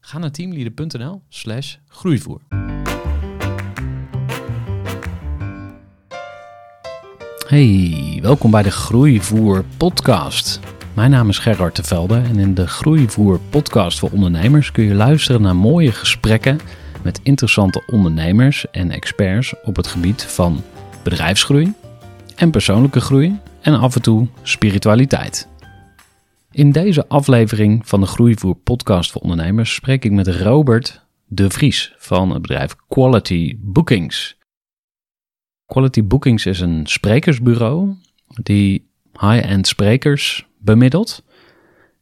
[0.00, 2.40] Ga naar teamleader.nl slash groeivoer.
[7.46, 10.60] Hey, welkom bij de Groeivoer podcast.
[10.94, 14.94] Mijn naam is Gerard de Velde en in de Groeivoer podcast voor ondernemers kun je
[14.94, 16.60] luisteren naar mooie gesprekken
[17.02, 20.62] met interessante ondernemers en experts op het gebied van
[21.02, 21.72] bedrijfsgroei
[22.36, 25.48] en persoonlijke groei en af en toe spiritualiteit.
[26.58, 31.94] In deze aflevering van de Groeivoer podcast voor ondernemers spreek ik met Robert de Vries
[31.98, 34.38] van het bedrijf Quality Bookings.
[35.66, 37.94] Quality Bookings is een sprekersbureau
[38.42, 41.24] die high-end sprekers bemiddelt.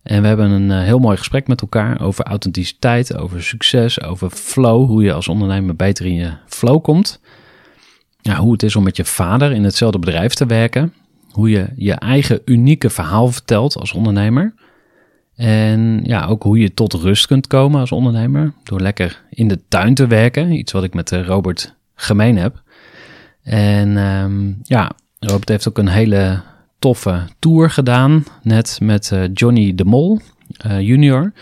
[0.03, 4.31] En we hebben een eh, heel mooi gesprek met elkaar over authenticiteit, over succes, over
[4.31, 7.21] flow, hoe je als ondernemer beter in je flow komt.
[8.21, 10.95] Ja, hoe het is om met je vader in hetzelfde bedrijf te werken.
[11.37, 14.55] Hoe je je eigen unieke verhaal vertelt als ondernemer.
[15.35, 18.53] En ja, ook hoe je tot rust kunt komen als ondernemer.
[18.63, 20.53] Door lekker in de tuin te werken.
[20.53, 22.63] Iets wat ik met eh, Robert gemeen heb.
[23.43, 26.41] En um, ja, Robert heeft ook een hele
[26.79, 28.25] toffe tour gedaan.
[28.43, 30.21] Net met uh, Johnny de Mol
[30.67, 31.33] uh, junior.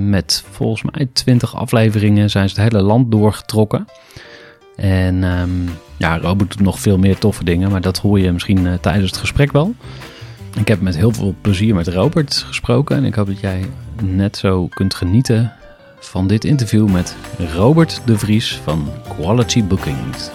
[0.00, 3.86] Met volgens mij 20 afleveringen zijn ze het hele land doorgetrokken.
[4.76, 5.68] En um,
[6.00, 9.10] ja, Robert doet nog veel meer toffe dingen, maar dat hoor je misschien uh, tijdens
[9.10, 9.74] het gesprek wel.
[10.58, 13.64] Ik heb met heel veel plezier met Robert gesproken en ik hoop dat jij
[14.02, 15.52] net zo kunt genieten
[15.98, 17.16] van dit interview met
[17.54, 20.30] Robert de Vries van Quality Bookings.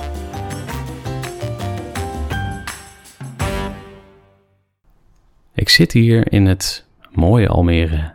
[5.53, 8.13] Ik zit hier in het mooie Almere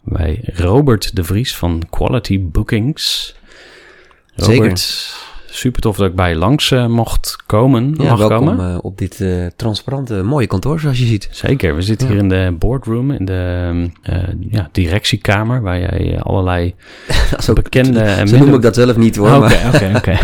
[0.00, 3.34] bij Robert de Vries van Quality Bookings.
[4.34, 5.29] Robert, Zeker.
[5.52, 7.94] Super tof dat ik bij je langs uh, mocht komen.
[7.98, 8.70] Ja, mag welkom komen.
[8.72, 11.28] uh, op dit uh, transparante, mooie kantoor zoals je ziet.
[11.30, 12.12] Zeker, we zitten Ja.
[12.12, 13.68] hier in de boardroom, in de
[14.02, 14.18] eh,
[14.50, 16.74] ja, directiekamer, waar jij eh, allerlei
[17.44, 18.00] Zo, bekende...
[18.00, 19.28] en zo noem ik dat zelf niet hoor.
[19.36, 20.16] Oké, maar, oké, oké.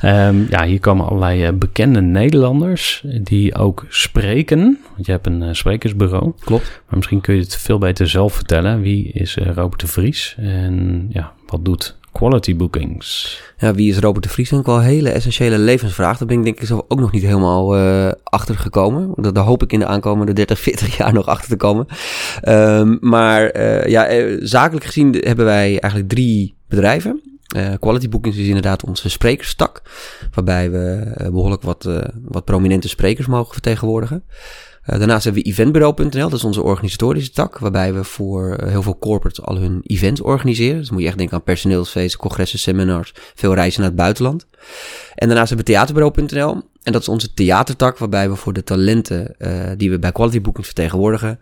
[0.00, 4.78] Ehm, Ja, hier komen allerlei eh, bekende Nederlanders die ook spreken.
[4.94, 6.32] Want je hebt een eh, sprekersbureau.
[6.44, 6.64] Klopt.
[6.86, 8.80] Maar misschien kun je het veel beter zelf vertellen.
[8.80, 13.40] Wie is eh, Robert de Vries en ja, wat doet Quality Bookings?
[13.58, 14.48] Ja, wie is Robert de Vries?
[14.48, 16.18] Dat is wel een hele essentiële levensvraag.
[16.18, 19.12] Daar ben ik denk ik zelf ook nog niet helemaal eh, achter gekomen.
[19.14, 21.86] Dat, daar hoop ik in de aankomende 30, 40 jaar nog achter te komen.
[22.40, 27.20] Ehm, maar eh, ja, eh, zakelijk gezien hebben wij eigenlijk drie bedrijven.
[27.80, 29.82] Quality Bookings is inderdaad onze sprekerstak.
[30.34, 31.88] Waarbij we eh, behoorlijk wat,
[32.22, 34.24] wat prominente sprekers mogen vertegenwoordigen.
[34.86, 38.82] Eh, daarnaast hebben we eventbureau.nl, dat is onze organisatorische tak, waarbij we voor eh, heel
[38.82, 40.78] veel corporates al hun events organiseren.
[40.78, 44.46] Dus moet je echt denken aan personeelsfeesten, congressen, seminars, veel reizen naar het buitenland.
[45.14, 49.38] En daarnaast hebben we theaterbureau.nl, en dat is onze theatertak, waarbij we voor de talenten
[49.38, 51.40] eh, die we bij Quality Bookings vertegenwoordigen,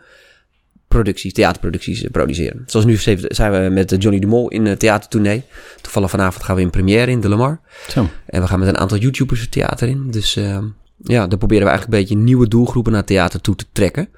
[0.88, 2.62] producties, theaterproducties produceren.
[2.66, 2.96] Zoals nu
[3.28, 5.42] zijn we met Johnny de Mol in een theatertournee.
[5.80, 7.60] Toevallig vanavond gaan we in première in De Lamar.
[7.88, 10.10] Zo, En we gaan met een aantal YouTubers het theater in.
[10.10, 10.58] Dus uh,
[10.96, 14.08] ja, daar proberen we eigenlijk een beetje nieuwe doelgroepen naar theater toe te trekken.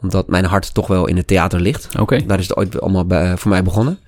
[0.00, 1.98] Omdat mijn hart toch wel in het theater ligt.
[1.98, 2.26] oké.
[2.26, 3.98] Daar is het ooit allemaal bij, voor mij begonnen.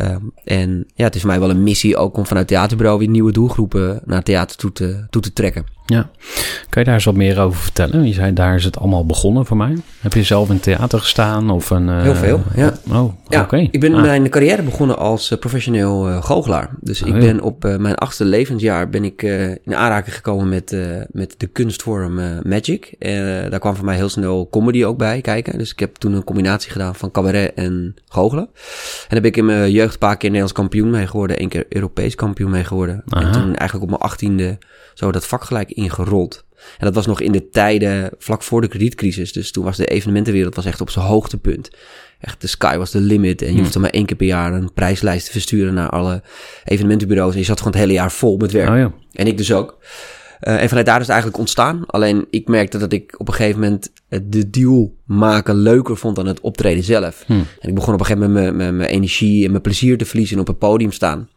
[0.00, 3.08] Uh, en ja, het is voor mij wel een missie ook om vanuit theaterbureau weer
[3.08, 5.66] nieuwe doelgroepen naar theater toe te, toe te trekken.
[5.94, 6.10] Ja.
[6.68, 8.06] Kan je daar eens wat meer over vertellen?
[8.06, 9.76] Je zei, daar is het allemaal begonnen voor mij.
[10.00, 11.50] Heb je zelf in theater gestaan?
[11.50, 12.72] Of een, uh, Heel veel, ja.
[12.92, 13.56] Oh, Ja, oké.
[13.70, 16.70] ik ben Ah, mijn carrière begonnen als uh, professioneel uh, goochelaar.
[16.80, 19.22] Dus Oh, ik ben op mijn achtste levensjaar ben ik
[19.64, 20.76] in aanraking gekomen met,
[21.10, 22.94] met de kunstvorm magic.
[23.50, 25.58] Daar kwam voor mij heel snel comedy ook bij kijken.
[25.58, 28.44] Dus ik heb toen een combinatie gedaan van cabaret en goochelen.
[28.44, 28.50] En
[29.08, 31.36] daar ben ik in mijn jeugd een paar keer Nederlands kampioen mee geworden.
[31.38, 33.02] één keer Europees kampioen mee geworden.
[33.08, 33.26] Aha.
[33.26, 34.58] En toen eigenlijk op mijn achttiende
[34.94, 36.44] zo dat vak gelijk ingerold.
[36.78, 39.32] En dat was nog in de tijden vlak voor de kredietcrisis.
[39.32, 41.70] Dus toen was de evenementenwereld was echt op zijn hoogtepunt.
[42.20, 43.40] Echt, de sky was the limit.
[43.40, 43.62] En je Hmm.
[43.62, 46.22] hoefde maar één keer per jaar een prijslijst te versturen naar alle
[46.64, 47.32] evenementenbureaus.
[47.32, 48.68] En je zat gewoon het hele jaar vol met werk.
[48.68, 48.92] Oh ja.
[49.12, 49.78] En ik dus ook.
[50.40, 51.86] Eh, en vanuit daar is het eigenlijk ontstaan.
[51.86, 56.16] Alleen ik merkte dat ik op een gegeven moment eh, de deal maken leuker vond
[56.16, 57.24] dan het optreden zelf.
[57.26, 57.32] Hm.
[57.32, 60.40] En ik begon op een gegeven moment mijn, energie en mijn plezier te verliezen en
[60.40, 61.28] op het podium staan.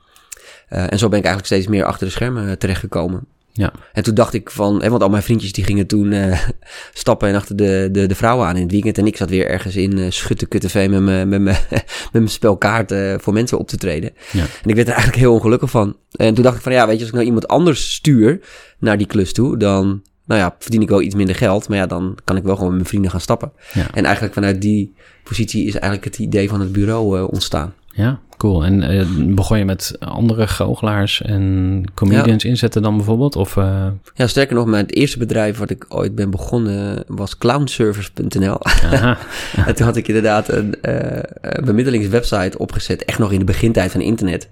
[0.67, 3.27] Eh, en zo ben ik eigenlijk steeds meer achter de schermen terechtgekomen.
[3.53, 3.73] Ja.
[3.93, 6.39] En toen dacht ik van, hè, want al mijn vriendjes die gingen toen eh,
[6.93, 8.97] stappen en achter de, de, de vrouwen aan in het weekend.
[8.97, 10.47] En ik zat weer ergens in uh, schutte
[10.89, 14.11] met mijn met met mijn spel kaarten voor mensen op te treden.
[14.31, 14.45] Ja.
[14.63, 15.97] En ik werd er eigenlijk heel ongelukkig van.
[16.11, 18.39] En toen dacht ik van, ja, weet je, als ik nou iemand anders stuur
[18.79, 21.69] naar die klus toe, dan, nou ja, verdien ik wel iets minder geld.
[21.69, 23.51] Maar ja, dan kan ik wel gewoon met mijn vrienden gaan stappen.
[23.73, 23.87] Ja.
[23.93, 24.93] En eigenlijk vanuit die
[25.23, 27.73] positie is eigenlijk het idee van het bureau eh, ontstaan.
[27.93, 28.65] Ja, cool.
[28.65, 29.05] En eh,
[29.35, 33.35] begon je met andere goochelaars en comedians inzetten dan bijvoorbeeld?
[33.35, 38.65] Of, eh, Ja, sterker nog, mijn eerste bedrijf wat ik ooit ben begonnen was clownservice.nl.
[38.65, 39.17] aha.
[39.67, 44.01] en toen had ik inderdaad een eh, bemiddelingswebsite opgezet, echt nog in de begintijd van
[44.01, 44.47] internet,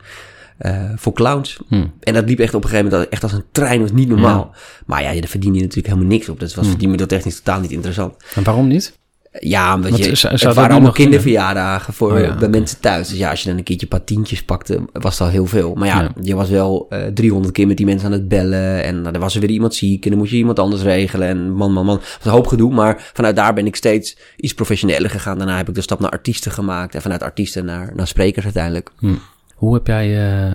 [0.96, 1.60] voor clowns.
[1.68, 1.86] Hm.
[2.00, 4.56] En dat liep echt op een gegeven moment echt als een trein, was niet normaal.
[4.86, 6.40] Maar ja, daar verdien je natuurlijk helemaal niks op.
[6.40, 6.70] Dat was Hm.
[6.70, 8.14] verdienmodel-technisch totaal niet interessant.
[8.36, 8.98] En waarom niet?
[9.40, 12.80] Ja, omdat Want je, zou- het dat waren allemaal kinderverjaardagen voor, Oh ja, bij mensen
[12.80, 13.10] thuis.
[13.10, 15.74] Dus ja, als je dan een keertje een paar tientjes pakte, was al heel veel.
[15.76, 16.12] Maar ja, Ja.
[16.22, 18.84] je was wel eh 300 keer met die mensen aan het bellen.
[18.84, 21.28] En dan was er weer iemand ziek en dan moest je iemand anders regelen.
[21.28, 21.96] En man, man, man.
[21.98, 25.38] Het was een hoop gedoe, maar vanuit daar ben ik steeds iets professioneler gegaan.
[25.38, 26.96] Daarna heb ik de stap naar artiesten gemaakt.
[26.96, 28.90] En vanuit artiesten naar, naar sprekers uiteindelijk.
[29.00, 29.14] Hm.
[29.56, 30.52] Hoe heb jij eh,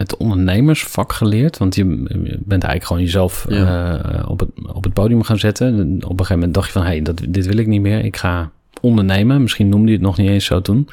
[0.00, 1.58] het ondernemersvak geleerd?
[1.58, 1.84] Want je
[2.38, 3.98] bent eigenlijk gewoon jezelf Ja.
[3.98, 5.74] eh, op, het, op het podium gaan zetten.
[5.96, 8.04] Op een gegeven moment dacht je van, hé, hey, dat dit wil ik niet meer.
[8.04, 8.50] Ik ga
[8.80, 9.42] ondernemen.
[9.42, 10.88] Misschien noemde je het nog niet eens zo toen.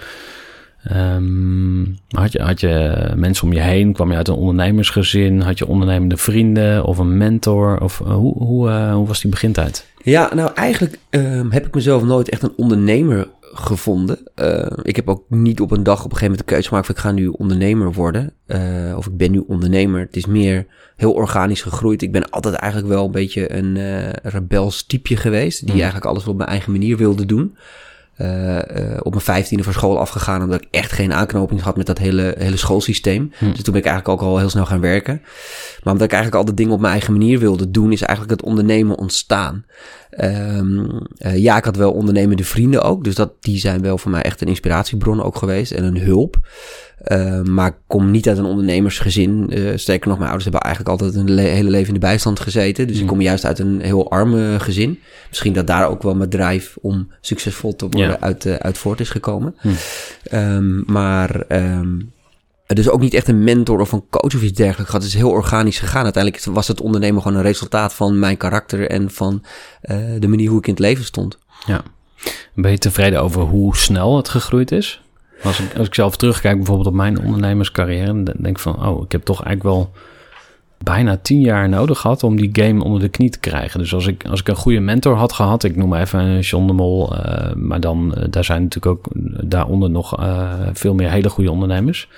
[0.84, 3.94] Ehm, had, je, had je mensen om je heen?
[3.94, 5.42] Kwam je uit een ondernemersgezin?
[5.42, 7.82] Had je ondernemende vrienden of een mentor?
[7.82, 9.86] Of eh, hoe, hoe, eh, hoe was die begintijd?
[10.04, 13.28] Ja, nou eigenlijk ehm, heb ik mezelf nooit echt een ondernemer
[13.60, 14.20] gevonden.
[14.36, 16.86] Eh, ik heb ook niet op een dag op een gegeven moment de keuze gemaakt
[16.86, 18.34] van ik ga nu ondernemer worden.
[18.46, 20.00] Eh, of ik ben nu ondernemer.
[20.00, 20.66] Het is meer
[20.96, 22.02] heel organisch gegroeid.
[22.02, 25.60] Ik ben altijd eigenlijk wel een beetje een eh rebels typeje geweest.
[25.60, 25.78] Die Mhm.
[25.78, 27.58] eigenlijk alles op mijn eigen manier wilde doen.
[29.02, 32.36] Op mijn vijftiende van school afgegaan omdat ik echt geen aanknoping had met dat hele,
[32.38, 33.32] hele schoolsysteem.
[33.38, 33.46] Hm.
[33.46, 35.22] Dus toen ben ik eigenlijk ook al heel snel gaan werken.
[35.84, 38.40] Maar omdat ik eigenlijk al de dingen op mijn eigen manier wilde doen, is eigenlijk
[38.40, 39.66] het ondernemen ontstaan.
[40.18, 40.86] Ehm,
[41.18, 43.04] eh, ja, ik had wel ondernemende vrienden ook.
[43.04, 46.38] Dus dat, die zijn wel voor mij echt een inspiratiebron ook geweest en een hulp.
[47.04, 49.50] Ehm, maar ik kom niet uit een ondernemersgezin.
[49.50, 52.40] Eh, sterker nog, mijn ouders hebben eigenlijk altijd een le- hele leven in de bijstand
[52.40, 52.88] gezeten.
[52.88, 53.08] Dus ik Mm.
[53.08, 55.00] kom juist uit een heel arm eh, gezin.
[55.30, 58.20] Misschien dat daar ook wel mijn drijf om succesvol te worden Ja.
[58.20, 59.56] uit, uit voort is gekomen.
[59.60, 59.70] Hm.
[60.24, 61.40] Ehm, maar
[62.76, 65.04] dus ook niet echt een mentor of een coach of iets dergelijks gehad.
[65.04, 66.04] Het is heel organisch gegaan.
[66.04, 69.44] Uiteindelijk was het ondernemen gewoon een resultaat van mijn karakter en van
[69.82, 71.38] eh, de manier hoe ik in het leven stond.
[71.66, 71.82] Ja.
[72.54, 75.02] Ben je tevreden over hoe snel het gegroeid is?
[75.44, 79.04] Als ik, als ik zelf terugkijk bijvoorbeeld op mijn ondernemerscarrière, dan denk ik van, oh,
[79.04, 79.92] ik heb toch eigenlijk wel
[80.84, 83.80] bijna tien jaar nodig gehad om die game onder de knie te krijgen.
[83.80, 86.40] Dus als ik, als ik een goede mentor had gehad, ik noem maar even een
[86.40, 89.08] John de Mol, eh, maar dan, eh, daar zijn natuurlijk ook
[89.50, 92.10] daaronder nog eh, veel meer hele goede ondernemers.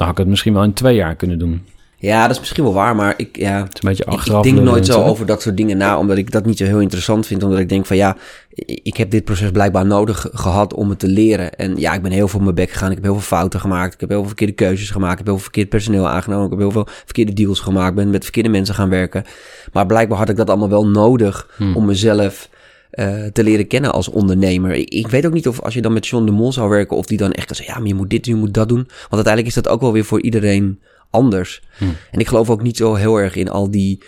[0.00, 1.62] Dan had ik het misschien wel in twee jaar kunnen doen.
[1.96, 4.44] Ja, dat is misschien wel waar, maar ik, ja, Het is een beetje ik, achteraf.
[4.46, 6.80] ik denk nooit zo over dat soort dingen na, omdat ik dat niet zo heel
[6.80, 7.42] interessant vind.
[7.42, 8.16] Omdat ik denk van ja,
[8.64, 11.54] ik heb dit proces blijkbaar nodig gehad om het te leren.
[11.54, 12.88] En ja, ik ben heel veel op mijn bek gegaan.
[12.88, 13.94] Ik heb heel veel fouten gemaakt.
[13.94, 15.12] Ik heb heel veel verkeerde keuzes gemaakt.
[15.12, 16.44] Ik heb heel veel verkeerd personeel aangenomen.
[16.44, 17.94] Ik heb heel veel verkeerde deals gemaakt.
[17.94, 19.24] Ben met verkeerde mensen gaan werken.
[19.72, 21.76] Maar blijkbaar had ik dat allemaal wel nodig Hmm.
[21.76, 22.48] om mezelf
[22.90, 24.72] eh, te leren kennen als ondernemer.
[24.72, 26.96] Ik, ik weet ook niet of als je dan met John de Mol zou werken,
[26.96, 28.86] of die dan echt kan zeggen, ja, maar je moet dit, je moet dat doen.
[28.86, 30.80] Want uiteindelijk is dat ook wel weer voor iedereen
[31.10, 31.62] anders.
[31.78, 31.96] Hmm.
[32.10, 34.02] En ik geloof ook niet zo heel erg in al die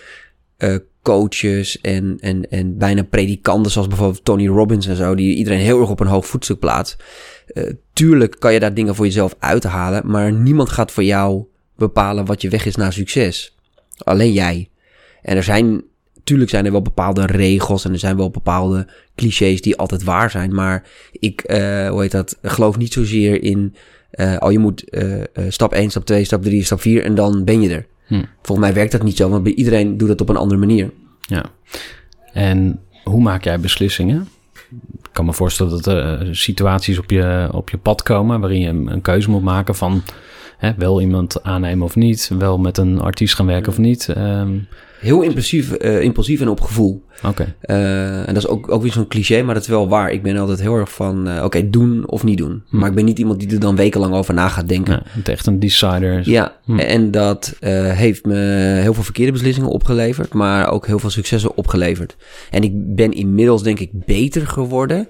[0.57, 5.61] eh, coaches en, en, en bijna predikanten, zoals bijvoorbeeld Tony Robbins en zo, die iedereen
[5.61, 6.97] heel erg op een hoog voetstuk plaatst.
[7.47, 11.45] Eh, tuurlijk kan je daar dingen voor jezelf uithalen, maar niemand gaat voor jou
[11.77, 13.57] bepalen wat je weg is naar succes.
[13.99, 14.71] Alleen jij.
[15.23, 15.83] En er zijn,
[16.25, 20.31] tuurlijk zijn er wel bepaalde regels en er zijn wel bepaalde clichés die altijd waar
[20.31, 23.75] zijn, maar ik, eh, hoe heet dat, geloof niet zozeer in,
[24.11, 27.45] eh oh je moet eh, stap 1, stap 2, stap 3, stap 4 en dan
[27.45, 27.87] ben je er.
[28.07, 28.23] Hm.
[28.43, 30.91] Volgens mij werkt dat niet zo, want bij iedereen doet dat op een andere manier.
[31.21, 31.45] Ja.
[32.33, 34.29] En hoe maak jij beslissingen?
[35.02, 38.69] Ik kan me voorstellen dat er situaties op je, op je pad komen waarin je
[38.69, 40.02] een, een keuze moet maken van
[40.62, 44.09] hè, wel iemand aannemen of niet, wel met een artiest gaan werken of niet.
[44.09, 44.59] Ehm,
[45.02, 47.04] Heel impulsief, uh, impulsief en op gevoel.
[47.26, 47.54] Oké.
[47.66, 50.11] Uh, en dat is ook, ook weer zo'n cliché, maar dat is wel waar.
[50.11, 52.62] Ik ben altijd heel erg van, uh, oké, doen of niet doen.
[52.68, 52.78] Hm.
[52.78, 54.92] Maar ik ben niet iemand die er dan wekenlang over na gaat denken.
[54.92, 56.28] Ja, het echt een decider.
[56.28, 56.78] Ja, Hm.
[56.78, 58.37] en dat heeft me
[58.82, 62.16] heel veel verkeerde beslissingen opgeleverd, maar ook heel veel successen opgeleverd.
[62.50, 65.09] En ik ben inmiddels denk ik beter geworden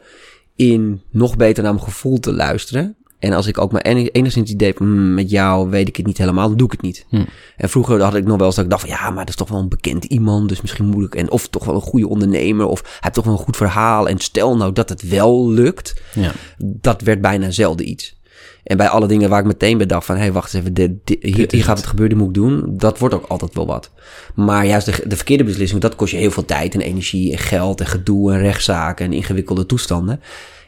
[0.56, 2.96] in nog beter naar mijn gevoel te luisteren.
[3.23, 6.07] En als ik ook maar enig- enigszins idee heb, hmm, met jou weet ik het
[6.07, 7.07] niet helemaal, dan doe ik het niet.
[7.09, 7.25] Hm.
[7.57, 9.35] En vroeger had ik nog wel eens dat ik dacht van, ja, maar dat is
[9.35, 12.09] toch wel een bekend iemand, dus misschien moet ik, en of toch wel een goede
[12.09, 14.09] ondernemer, of hij heeft toch wel een goed verhaal.
[14.09, 16.33] En stel nou dat het wel lukt, Ja.
[16.59, 18.21] dat werd bijna zelden iets.
[18.62, 20.14] En bij alle dingen waar ik meteen bij dacht van...
[20.14, 21.79] hé, hey, wacht eens even, dit, dit- hier, hier gaat het.
[21.79, 22.64] het gebeuren, moet ik doen.
[22.67, 23.91] Dat wordt ook altijd wel wat.
[24.35, 25.81] Maar juist de, de verkeerde beslissing...
[25.81, 29.05] dat kost je heel veel tijd en energie en geld en gedoe en rechtszaken...
[29.07, 30.21] en ingewikkelde toestanden.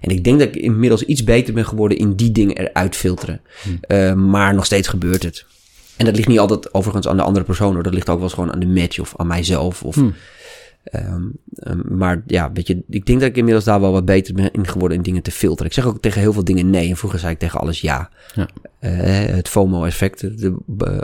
[0.04, 1.98] En ik denk dat ik inmiddels iets beter ben geworden...
[1.98, 3.40] in die dingen eruit filteren.
[3.80, 5.44] Eh, maar nog steeds gebeurt het.
[5.96, 7.74] En dat ligt niet altijd overigens aan de andere persoon...
[7.74, 7.82] hoor.
[7.82, 9.82] dat ligt ook wel eens gewoon aan de match of aan mijzelf...
[9.82, 10.10] of Hm.
[10.84, 11.22] Ehm,
[11.54, 14.50] ehm, maar ja, weet je, ik denk dat ik inmiddels daar wel wat beter ben
[14.52, 15.66] in geworden in dingen te filteren.
[15.66, 16.90] Ik zeg ook tegen heel veel dingen nee.
[16.90, 18.10] En vroeger zei ik tegen alles ja.
[18.34, 18.48] Ja.
[18.78, 20.54] Eh, het FOMO-effect, de,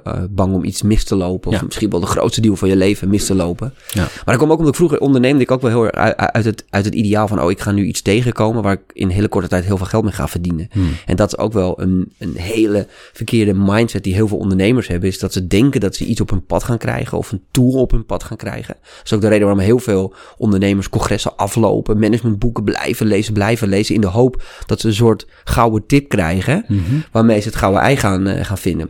[0.04, 1.50] eh, bang om iets mis te lopen.
[1.50, 1.64] Of Ja.
[1.64, 3.74] misschien wel de grootste deal van je leven mis te lopen.
[3.88, 4.00] Ja.
[4.02, 6.44] Maar dat kwam ook omdat ik vroeger onderneemde ik ook wel heel erg uit, uit,
[6.44, 7.42] het, uit het ideaal van...
[7.42, 10.04] oh, ik ga nu iets tegenkomen waar ik in hele korte tijd heel veel geld
[10.04, 10.68] mee ga verdienen.
[10.70, 10.80] Hm.
[11.06, 15.08] En dat is ook wel een, een hele verkeerde mindset die heel veel ondernemers hebben.
[15.08, 17.72] Is dat ze denken dat ze iets op hun pad gaan krijgen of een tool
[17.72, 18.74] op hun pad gaan krijgen.
[18.80, 23.68] Dat is ook de reden waarom heel veel ondernemers congressen aflopen, managementboeken blijven lezen, blijven
[23.68, 23.94] lezen.
[23.94, 26.82] In de hoop dat ze een soort gouden tip krijgen Mhm.
[27.12, 28.88] waarmee ze het gouden ei gaan, eh, gaan vinden.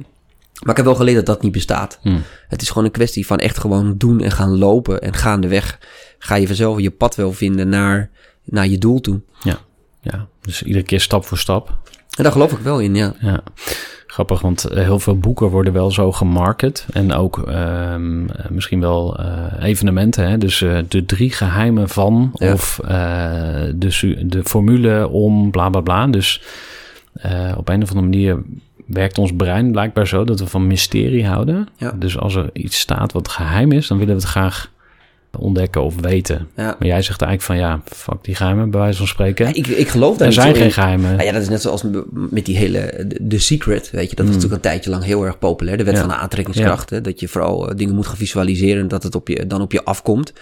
[0.60, 1.98] Maar ik heb wel geleerd dat dat niet bestaat.
[2.02, 2.16] Hm.
[2.48, 5.00] Het is gewoon een kwestie van echt gewoon doen en gaan lopen.
[5.00, 5.78] En gaandeweg
[6.18, 8.10] ga je vanzelf je pad wel vinden naar,
[8.44, 9.20] naar je doel toe.
[10.02, 11.68] Ja, dus iedere keer stap voor stap.
[12.16, 13.14] En daar geloof ik wel in, ja.
[13.20, 13.42] Ja,
[14.10, 16.86] grappig, want eh, heel veel boeken worden wel zo gemarket.
[16.92, 20.28] En ook ehm, eh, misschien wel eh, evenementen.
[20.28, 20.38] Hè?
[20.38, 22.52] Dus de drie geheimen van Ja.
[22.52, 22.80] of
[23.74, 26.06] de, de formule om bla bla bla.
[26.06, 26.42] Dus
[27.56, 28.42] op een of andere manier
[28.86, 31.68] werkt ons brein blijkbaar zo dat we van mysterie houden.
[31.76, 31.92] Ja.
[31.92, 34.70] Dus als er iets staat wat geheim is, dan willen we het graag
[35.38, 36.48] ontdekken of weten.
[36.56, 36.76] ja.
[36.78, 39.46] Maar jij zegt eigenlijk van ja, fuck die geheimen, bij wijze van spreken.
[39.46, 40.72] Ja, ik, ik geloof daar er zijn geen in.
[40.72, 41.10] geheimen.
[41.16, 44.16] Nou ja, dat is net zoals met die hele de, de Secret, weet je.
[44.16, 44.32] Dat Mm.
[44.32, 45.76] was natuurlijk een tijdje lang heel erg populair.
[45.76, 46.00] De wet Ja.
[46.00, 46.90] van de aantrekkingskracht.
[46.90, 49.60] Hè, dat je vooral eh, dingen moet gaan visualiseren en dat het op je, dan
[49.60, 50.32] op je afkomt.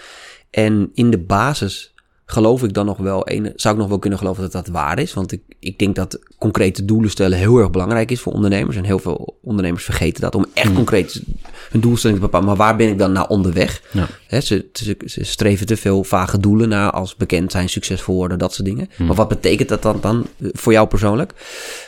[0.49, 1.93] En in de basis
[2.31, 5.13] geloof ik dan nog wel, zou ik nog wel kunnen geloven dat dat waar is.
[5.13, 8.75] Want ik, ik denk dat concrete doelen stellen heel erg belangrijk is voor ondernemers.
[8.75, 10.75] En heel veel ondernemers vergeten dat om echt Mm.
[10.75, 11.21] concreet
[11.69, 12.47] hun doelstelling te bepalen.
[12.47, 13.81] Maar waar ben ik dan naar onderweg?
[13.91, 14.41] Ja.
[14.41, 18.53] Ze, ze, ze streven te veel vage doelen na als bekend zijn, succesvol worden, dat
[18.53, 18.89] soort dingen.
[18.95, 19.05] Hmm.
[19.07, 21.33] Maar wat betekent dat dan, dan voor jou persoonlijk?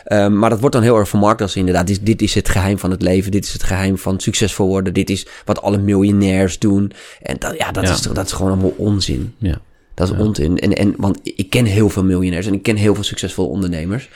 [0.04, 2.80] Ehm, maar dat wordt dan heel erg vermarkt als inderdaad, dit, dit is het geheim
[2.80, 6.60] van het leven, dit is het geheim van succesvol worden, dit is wat alle miljonairs
[6.60, 6.92] doen.
[7.22, 7.94] En dat, ja, dat, Ja.
[7.94, 9.34] Is, dat is gewoon allemaal onzin.
[9.38, 9.62] Ja.
[9.94, 10.24] Dat is Ja.
[10.24, 10.60] onzin.
[10.60, 14.10] En, en, want ik ken heel veel miljonairs en ik ken heel veel succesvolle ondernemers.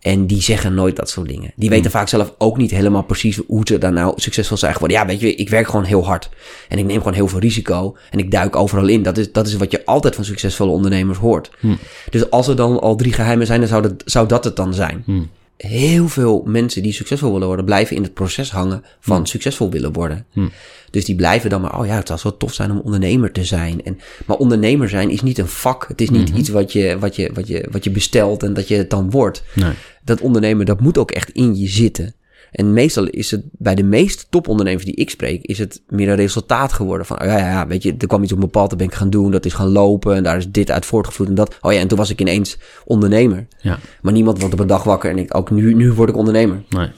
[0.00, 1.52] En die zeggen nooit dat soort dingen.
[1.56, 4.96] Die weten vaak zelf ook niet helemaal precies hoe ze daar nou succesvol zijn geworden.
[4.98, 6.28] Ja, weet je, ik werk gewoon heel hard.
[6.68, 7.96] En ik neem gewoon heel veel risico.
[8.10, 9.02] En ik duik overal in.
[9.02, 11.50] Dat is, dat is wat je altijd van succesvolle ondernemers hoort.
[11.60, 11.74] Hm.
[12.10, 14.74] Dus als er dan al drie geheimen zijn, dan zou dat, zou dat het dan
[14.74, 15.02] zijn.
[15.06, 15.22] Hm.
[15.56, 19.92] Heel veel mensen die succesvol willen worden, blijven in het proces hangen van succesvol willen
[19.92, 20.26] worden.
[20.90, 23.44] Dus die blijven dan maar, oh ja, het zou zo tof zijn om ondernemer te
[23.44, 23.84] zijn.
[23.84, 25.84] En, maar ondernemer zijn is niet een vak.
[25.88, 26.38] Het is niet Mhm.
[26.38, 29.10] iets wat je, wat, je, wat, je, wat je bestelt en dat je het dan
[29.10, 29.42] wordt.
[29.54, 29.72] Nee.
[30.04, 32.14] Dat ondernemen, dat moet ook echt in je zitten.
[32.52, 36.16] En meestal is het bij de meeste topondernemers die ik spreek, is het meer een
[36.16, 38.68] resultaat geworden van, oh ja, ja, ja, weet je, er kwam iets op mijn pad,
[38.68, 41.30] dat ben ik gaan doen, dat is gaan lopen en daar is dit uit voortgevloeid
[41.30, 41.58] en dat.
[41.60, 43.46] Oh ja, en toen was ik ineens ondernemer.
[43.60, 43.78] Ja.
[44.02, 46.62] Maar niemand wordt op een dag wakker en ik ook nu, nu word ik ondernemer.
[46.68, 46.88] Nee.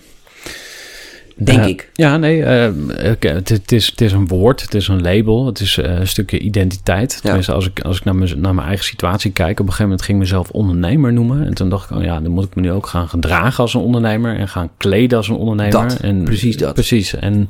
[1.41, 1.91] Denk Eh, ik.
[1.95, 2.73] Ja, nee, eh,
[3.19, 6.39] het, is, het is een woord, het is een label, het is eh, een stukje
[6.39, 7.19] identiteit.
[7.23, 9.83] Tenminste, als ik, als ik naar, mijn, naar mijn eigen situatie kijk, op een gegeven
[9.85, 11.47] moment ging ik mezelf ondernemer noemen.
[11.47, 13.75] En toen dacht ik, oh ja, dan moet ik me nu ook gaan gedragen als
[13.75, 15.89] een ondernemer en gaan kleden als een ondernemer.
[15.89, 16.75] Dat, en, precies dat.
[16.75, 17.47] Precies, en...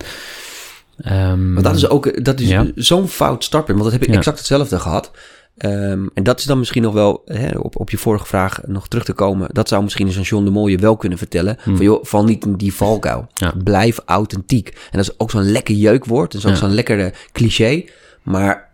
[0.99, 2.67] ehm, Want dat is ook dat is Ja.
[2.75, 3.79] zo'n fout startpunt.
[3.79, 4.19] Want dat heb ik Ja.
[4.21, 5.11] exact hetzelfde gehad.
[5.59, 8.89] Ehm, en dat is dan misschien nog wel, hè, op, op je vorige vraag nog
[8.89, 9.49] terug te komen.
[9.53, 11.57] Dat zou misschien een John de Mol je wel kunnen vertellen.
[11.63, 11.77] Hmm.
[11.77, 13.27] Van joh, val niet in die valkuil.
[13.35, 13.53] Ja.
[13.65, 14.69] Blijf authentiek.
[14.69, 16.33] En dat is ook zo'n lekker jeukwoord.
[16.33, 16.59] Dat is ook Ja.
[16.59, 17.85] zo'n lekkere cliché.
[18.23, 18.69] Maar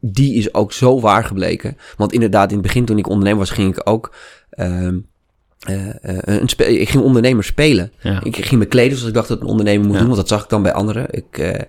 [0.00, 1.76] die is ook zo waar gebleken.
[1.96, 4.14] Want inderdaad, in het begin toen ik ondernemer was, ging ik ook...
[4.50, 4.98] ehm,
[5.58, 7.92] eh, eh, een spe- ik ging ondernemer spelen.
[8.00, 8.22] ja.
[8.24, 9.98] Ik ging me kleden zoals ik dacht dat een ondernemer moet Ja.
[9.98, 10.08] doen.
[10.08, 11.06] Want dat zag ik dan bij anderen.
[11.10, 11.62] Ik, eh,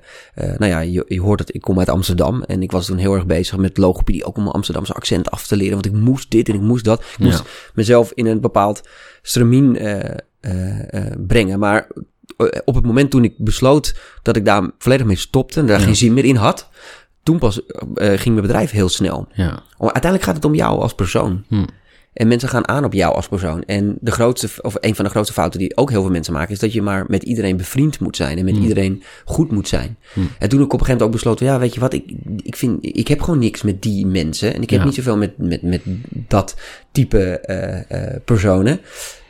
[0.58, 2.44] nou ja, je, je hoort dat ik kom uit Amsterdam.
[2.44, 4.26] En ik was toen heel erg bezig met logopedie.
[4.26, 5.74] Ook om mijn Amsterdamse accent af te leren.
[5.74, 7.00] Want ik moest dit en ik moest dat.
[7.00, 7.44] Ik moest
[7.74, 8.82] mezelf in een bepaald
[9.22, 9.78] stramien
[11.28, 11.60] brengen.
[11.60, 11.88] Maar
[12.66, 15.96] op het moment toen ik besloot dat ik daar volledig mee stopte en daar geen
[15.96, 16.70] zin meer in had,
[17.24, 17.62] toen pas
[17.96, 19.28] ging mijn bedrijf heel snel.
[19.34, 19.64] Ja.
[19.78, 21.44] Uiteindelijk gaat het om jou als persoon.
[21.48, 21.66] Hm.
[22.14, 23.64] En mensen gaan aan op jou als persoon.
[23.64, 26.52] En de grootste, of een van de grootste fouten die ook heel veel mensen maken,
[26.54, 28.64] is dat je maar met iedereen bevriend moet zijn en met Hmm.
[28.64, 29.98] iedereen goed moet zijn.
[30.14, 30.30] Hmm.
[30.40, 32.14] En toen ik op een gegeven moment ook besloten, ja, weet je wat, ik,
[32.44, 34.54] ik vind, ik heb gewoon niks met die mensen.
[34.54, 34.86] En ik heb Ja.
[34.86, 36.56] niet zoveel met, met, met dat
[36.92, 38.80] type eh, eh, personen.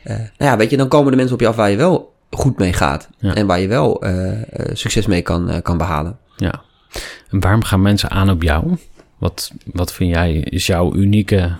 [0.02, 2.12] Eh, nou ja, weet je, dan komen de mensen op je af waar je wel
[2.30, 3.08] goed mee gaat.
[3.18, 3.34] Ja.
[3.34, 4.04] En waar je wel
[4.72, 6.18] succes mee kan, kan behalen.
[6.36, 6.62] Ja.
[7.30, 8.76] En waarom gaan mensen aan op jou?
[9.18, 11.56] Wat, wat vind jij is jouw unieke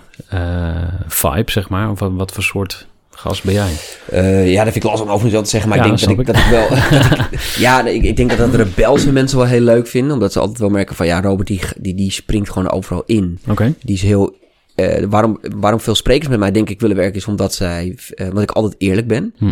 [1.07, 1.89] vibe, zeg maar?
[1.89, 3.71] Of wat, wat voor soort gast ben jij?
[4.09, 6.17] Eh, ja, dat vind ik lastig om over mezelf te zeggen, maar Ja, ik denk
[6.17, 6.69] dat ik, dat ik wel...
[7.17, 10.31] dat ik- ja, ik, ik denk dat dat rebelse mensen wel heel leuk vinden, omdat
[10.31, 13.39] ze altijd wel merken van, ja, Robert, die, die, die springt gewoon overal in.
[13.49, 13.73] Oké.
[13.83, 14.35] Die is heel...
[14.75, 17.95] eh, waarom, waarom veel sprekers met mij denk ik willen werken, is omdat zij...
[18.15, 19.33] eh omdat ik altijd eerlijk ben.
[19.37, 19.51] Hm.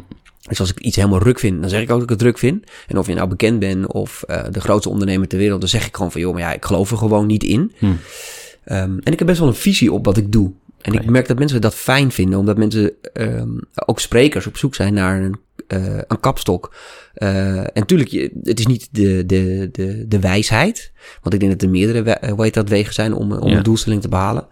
[0.49, 2.37] Dus als ik iets helemaal ruk vind, dan zeg ik ook dat ik het druk
[2.37, 2.63] vind.
[2.87, 5.87] En of je nou bekend bent of eh, de grootste ondernemer ter wereld, dan zeg
[5.87, 7.71] ik gewoon van, joh, maar ja, ik geloof er gewoon niet in.
[7.77, 7.85] Hm.
[8.63, 10.51] Ehm, en ik heb best wel een visie op wat ik doe.
[10.81, 13.49] En ik merk dat mensen dat fijn vinden, omdat mensen, ehm,
[13.85, 15.35] ook sprekers, op zoek zijn naar een,
[15.67, 16.73] eh, een kapstok.
[17.13, 20.91] Eh, en natuurlijk, je- het is niet de, de, de, de wijsheid.
[21.21, 23.57] Want ik denk dat er meerdere we- hoe heet dat, wegen zijn om, om Ja.
[23.57, 24.47] een doelstelling te behalen.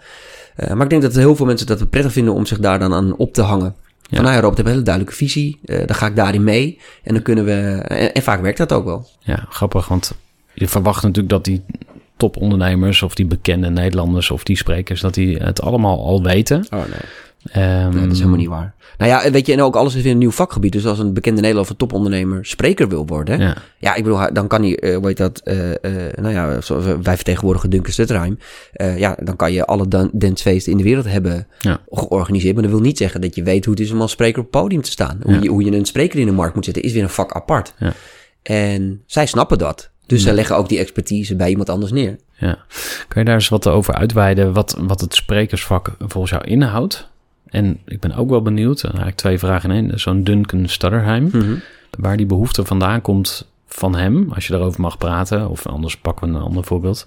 [0.56, 2.80] Eh, maar ik denk dat heel veel mensen dat het prettig vinden om zich daar
[2.80, 3.76] dan aan op te hangen.
[4.02, 4.16] Ja.
[4.16, 5.60] Van nou ja, Rob, ik heb een hele duidelijke visie.
[5.62, 6.80] daar ga ik daarin mee.
[7.04, 7.52] En dan kunnen we...
[7.88, 9.08] En, en vaak werkt dat ook wel.
[9.20, 10.12] Ja, grappig, want
[10.54, 11.64] je verwacht natuurlijk dat die
[12.18, 16.66] topondernemers of die bekende Nederlanders of die sprekers, dat die het allemaal al weten.
[16.74, 17.00] Oh nee.
[17.52, 18.76] Ehm, Nee, dat is helemaal niet waar.
[18.98, 20.72] Nou ja, weet je, en ook alles is weer een nieuw vakgebied.
[20.72, 23.40] Dus als een bekende Nederlander of een topondernemer spreker wil worden...
[23.40, 25.40] Ja, Ja, ik bedoel, dan kan hij, eh, hoe heet dat...
[25.44, 28.40] eh, eh, nou ja, zoals wij vertegenwoordigen Duncan Stutterheim.
[28.74, 31.80] eh ja, dan kan je alle dan- dancefeesten in de wereld hebben Ja.
[31.90, 32.54] georganiseerd.
[32.54, 34.52] Maar dat wil niet zeggen dat je weet hoe het is om als spreker op
[34.52, 35.20] het podium te staan.
[35.24, 35.42] Hoe, Ja.
[35.42, 37.74] je, hoe je een spreker in de markt moet zetten, is weer een vak apart.
[37.80, 37.94] Ja.
[38.44, 39.90] En zij snappen dat.
[40.08, 42.18] Dus zij leggen ook die expertise bij iemand anders neer.
[42.38, 42.58] ja.
[43.08, 47.08] Kan je daar eens wat over uitweiden wat, wat het sprekersvak volgens jou inhoudt?
[47.48, 51.32] En ik ben ook wel benieuwd, en eigenlijk twee vragen in één, zo'n Duncan Stutterheim,
[51.98, 56.30] waar die behoefte vandaan komt van hem, als je daarover mag praten, of anders pakken
[56.30, 57.06] we een ander voorbeeld,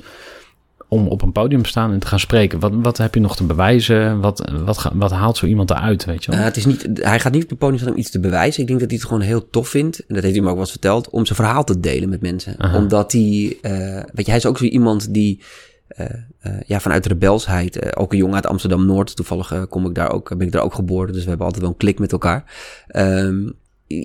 [0.90, 2.58] om op een podium te staan en te gaan spreken.
[2.60, 4.20] Wat, wat heb je nog te bewijzen?
[4.20, 6.40] Wat, wat, wat haalt zo iemand eruit, weet je wel?
[6.40, 8.60] Uh, het is niet, hij gaat niet op het podium staan om iets te bewijzen.
[8.60, 9.98] Ik denk dat hij het gewoon heel tof vindt.
[9.98, 11.10] En dat heeft hij me ook wel eens verteld.
[11.10, 12.54] Om zijn verhaal te delen met mensen.
[12.58, 12.76] Aha.
[12.76, 13.56] Omdat hij...
[13.62, 13.70] eh,
[14.12, 15.40] weet je, hij is ook zo iemand die...
[15.88, 16.06] eh,
[16.40, 17.78] eh, ja, vanuit rebelsheid.
[17.78, 19.16] eh, ook een jongen uit Amsterdam-Noord.
[19.16, 21.12] Toevallig eh, kom ik daar ook, ben ik daar ook geboren.
[21.12, 22.44] Dus we hebben altijd wel een klik met elkaar.
[22.86, 23.48] Ehm,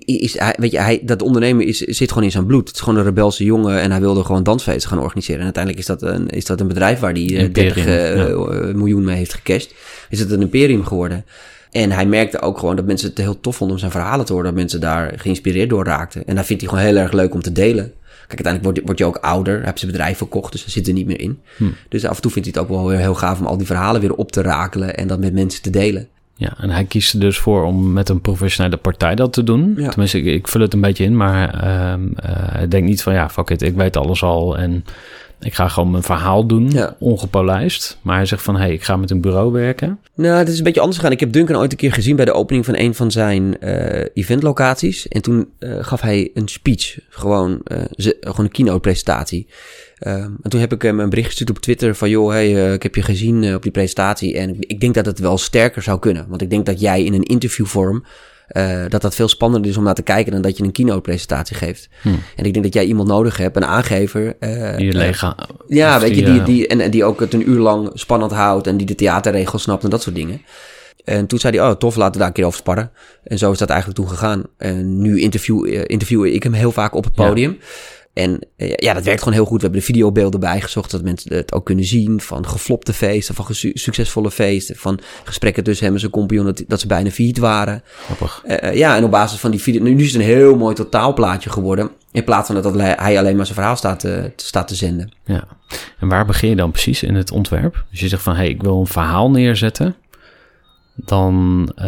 [0.05, 2.67] is, hij, weet je, hij, dat ondernemen is, zit gewoon in zijn bloed.
[2.67, 5.39] Het is gewoon een rebelse jongen en hij wilde gewoon dansfeesten gaan organiseren.
[5.39, 8.15] En uiteindelijk is dat een, is dat een bedrijf waar hij eh, Imperium, 30 eh,
[8.17, 8.25] ja.
[8.25, 9.73] eh, miljoen mee heeft gecashed.
[10.09, 11.25] Is het een imperium geworden.
[11.71, 14.31] En hij merkte ook gewoon dat mensen het heel tof vonden om zijn verhalen te
[14.31, 14.47] horen.
[14.47, 16.27] Dat mensen daar geïnspireerd door raakten.
[16.27, 17.93] En dat vindt hij gewoon heel erg leuk om te delen.
[18.27, 19.55] Kijk, uiteindelijk word, je- word je ook ouder.
[19.55, 21.39] Hij heeft zijn bedrijf verkocht, dus hij zit er niet meer in.
[21.57, 21.63] Hm.
[21.89, 24.01] Dus af en toe vindt hij het ook wel heel gaaf om al die verhalen
[24.01, 24.95] weer op te rakelen.
[24.97, 26.07] En dat met mensen te delen.
[26.37, 29.73] Ja, en hij kiest er dus voor om met een professionele partij dat te doen.
[29.77, 29.89] Ja.
[29.89, 33.13] Tenminste, ik, ik vul het een beetje in, maar ehm eh, hij denkt niet van
[33.13, 34.85] ja, fuck it, ik weet alles al en
[35.39, 36.95] ik ga gewoon mijn verhaal doen, Ja.
[36.99, 37.97] ongepolijst.
[38.01, 39.99] Maar hij zegt van, hey, ik ga met een bureau werken.
[40.15, 41.13] Nou, het is een beetje anders gegaan.
[41.13, 44.05] Ik heb Duncan ooit een keer gezien bij de opening van een van zijn eh,
[44.13, 45.07] eventlocaties.
[45.07, 46.99] En toen eh, gaf hij een speech.
[47.09, 47.59] Gewoon,
[48.19, 49.47] gewoon een keynote presentatie.
[49.95, 52.09] Ehm, en toen heb ik hem een bericht gestuurd op Twitter van...
[52.09, 54.37] joh, hey, eh, ik heb je gezien eh, op die presentatie...
[54.37, 56.25] en ik, ik denk dat het wel sterker zou kunnen.
[56.29, 58.05] Want ik denk dat jij in een interviewvorm...
[58.47, 60.31] eh, dat dat veel spannender is om naar te kijken...
[60.31, 61.89] dan dat je een keynote presentatie geeft.
[62.01, 62.09] Hm.
[62.35, 64.35] En ik denk dat jij iemand nodig hebt, een aangever...
[64.77, 65.35] Die lega.
[65.67, 68.67] ja, weet je, die, die, en, en die ook het een uur lang spannend houdt
[68.67, 70.41] en die de theaterregels snapt en dat soort dingen.
[71.03, 72.91] En toen zei hij, oh tof, laten we daar een keer over sparren.
[73.23, 74.43] En zo is dat eigenlijk toen gegaan.
[74.57, 77.55] En nu interview, interview ik hem heel vaak op het Ja.
[78.15, 79.55] En eh, ja, dat werkt gewoon heel goed.
[79.55, 82.21] We hebben de videobeelden bijgezocht, zodat mensen het ook kunnen zien.
[82.21, 84.75] Van geflopte feesten, van succesvolle feesten.
[84.75, 87.83] Van gesprekken tussen hem en zijn compagnon, dat, dat ze bijna failliet waren.
[88.05, 88.41] Grappig.
[88.45, 89.81] Eh, eh, ja, en op basis van die video...
[89.81, 91.89] Nu, nu is het een heel mooi totaalplaatje geworden.
[92.11, 95.11] In plaats van dat hij alleen maar zijn verhaal staat, te- staat te zenden.
[95.25, 95.47] Ja.
[95.99, 97.83] En waar begin je dan precies in het ontwerp?
[97.91, 99.95] Als je zegt van, hey, ik wil een verhaal neerzetten.
[100.97, 101.87] Dan eh,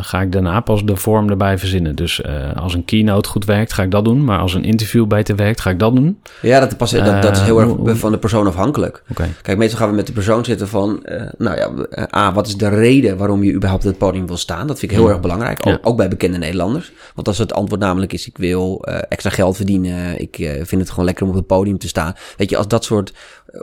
[0.00, 1.94] ga ik daarna pas de vorm erbij verzinnen.
[1.96, 4.24] Dus eh, als een keynote goed werkt, ga ik dat doen.
[4.24, 6.18] Maar als een interview beter werkt, ga ik dat doen.
[6.42, 9.02] Ja, dat, pas, dat, dat is heel Eh, erg hoe- hoe- van de persoon afhankelijk.
[9.42, 11.06] Kijk, meestal gaan we met de persoon zitten van...
[11.38, 11.70] nou ja,
[12.16, 14.66] A, wat is de reden waarom je überhaupt op het podium wil staan?
[14.66, 15.12] Dat vind ik heel Ja.
[15.12, 15.64] erg belangrijk.
[15.64, 15.78] Ja.
[15.82, 16.92] Ook, bij bekende Nederlanders.
[17.14, 18.26] Want als het antwoord namelijk is...
[18.26, 20.20] ik wil extra geld verdienen...
[20.20, 22.14] ik vind het gewoon lekker om op het podium te staan.
[22.36, 23.12] Weet je, als dat soort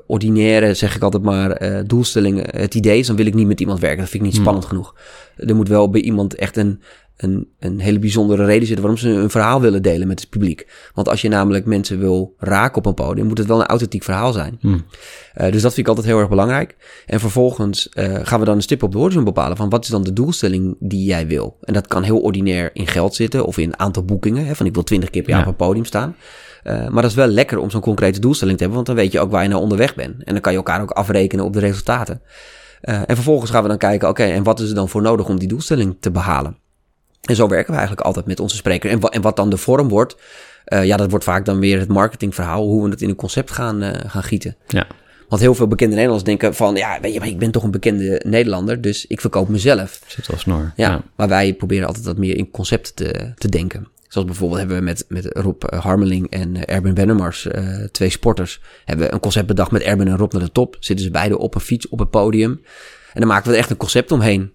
[0.08, 1.62] ordinaire, zeg ik altijd maar...
[1.88, 3.08] doelstellingen het idee is...
[3.08, 4.00] dan wil ik niet met iemand werken.
[4.00, 4.41] Dat vind ik niet Hmm.
[4.46, 4.96] spannend genoeg.
[5.38, 6.82] Er moet wel bij iemand echt een,
[7.18, 10.90] een, een hele bijzondere reden zitten waarom ze een verhaal willen delen met het publiek.
[10.94, 14.04] Want als je namelijk mensen wil raken op een podium, moet het wel een authentiek
[14.04, 14.58] verhaal zijn.
[14.60, 14.86] Hmm.
[15.42, 16.76] Uh, dus dat vind ik altijd heel erg belangrijk.
[17.06, 19.90] En vervolgens uh, gaan we dan een stip op de horizon bepalen van wat is
[19.90, 21.58] dan de doelstelling die jij wil.
[21.62, 24.46] En dat kan heel ordinair in geld zitten of in aantal boekingen.
[24.46, 25.46] Hè, van ik wil twintig keer per jaar Ja.
[25.46, 26.16] op een podium staan.
[26.64, 29.12] Uh, maar dat is wel lekker om zo'n concrete doelstelling te hebben, want dan weet
[29.12, 30.24] je ook waar je nou onderweg bent.
[30.24, 32.22] En dan kan je elkaar ook afrekenen op de resultaten.
[32.84, 35.02] Uh, en vervolgens gaan we dan kijken, oké, okay, en wat is er dan voor
[35.02, 36.58] nodig om die doelstelling te behalen?
[37.22, 38.89] En zo werken we eigenlijk altijd met onze spreker.
[38.89, 40.15] En, wa en wat dan de vorm wordt,
[40.67, 43.52] uh, ja, dat wordt vaak dan weer het marketingverhaal, hoe we het in een concept
[43.52, 44.56] gaan, uh, gaan gieten.
[44.67, 44.88] Ja.
[45.30, 47.72] Want heel veel bekende Nederlanders denken van, ja, weet je, maar ik ben toch een
[47.72, 50.02] bekende Nederlander, dus ik verkoop mezelf.
[50.08, 50.72] Zit wel snor.
[50.76, 51.02] Ja, Ja.
[51.15, 53.88] maar wij proberen altijd wat meer in concepten te, te denken.
[54.12, 58.10] Zoals bijvoorbeeld hebben we met, met Rob eh, Harmeling en eh, Erben Wennemars, uh, twee
[58.10, 60.78] sporters, hebben we een concept bedacht met Erben en Rob naar de top.
[60.80, 62.62] Zitten ze beide op een fiets op het podium.
[63.13, 64.52] En dan maken we er echt een concept omheen.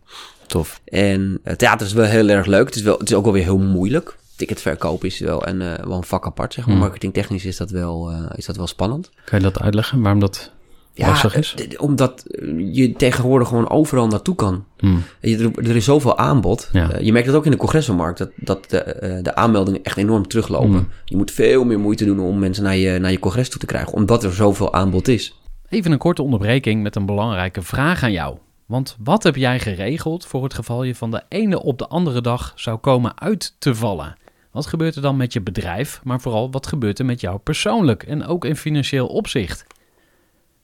[0.47, 0.81] Tof.
[0.85, 2.66] En uh, theater is wel heel erg leuk.
[2.66, 4.16] Het is, wel, het is ook wel weer heel moeilijk.
[4.37, 6.75] Ticketverkoop is wel een, uh, wel een vak apart, zeg maar.
[6.75, 6.85] Hmm.
[6.85, 9.11] Marketingtechnisch is dat, wel, is dat wel spannend.
[9.25, 10.53] Kan je dat uitleggen, waarom dat
[10.97, 11.55] Ja, lastig is?
[11.55, 12.25] eh, omdat
[12.57, 14.65] je tegenwoordig gewoon overal naartoe kan.
[14.79, 15.03] Hmm.
[15.21, 16.69] Je, er, is zoveel aanbod.
[16.73, 16.93] Ja.
[16.93, 19.97] Uh, je merkt het ook in de congressenmarkt, dat, dat de, uh, de aanmeldingen echt
[19.97, 20.71] enorm teruglopen.
[20.71, 20.89] Mm.
[21.05, 23.67] Je moet veel meer moeite doen om mensen naar je, naar je congres toe te
[23.67, 25.41] krijgen, omdat er zoveel aanbod is.
[25.69, 28.37] Even een korte onderbreking met een belangrijke vraag aan jou.
[28.67, 32.21] Want wat heb jij geregeld voor het geval je van de ene op de andere
[32.21, 34.17] dag zou komen uit te vallen?
[34.53, 38.03] Wat gebeurt er dan met je bedrijf, maar vooral wat gebeurt er met jou persoonlijk
[38.03, 39.67] en ook in financieel opzicht?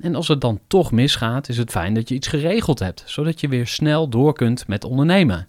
[0.00, 3.40] En als het dan toch misgaat, is het fijn dat je iets geregeld hebt, zodat
[3.40, 5.48] je weer snel door kunt met ondernemen.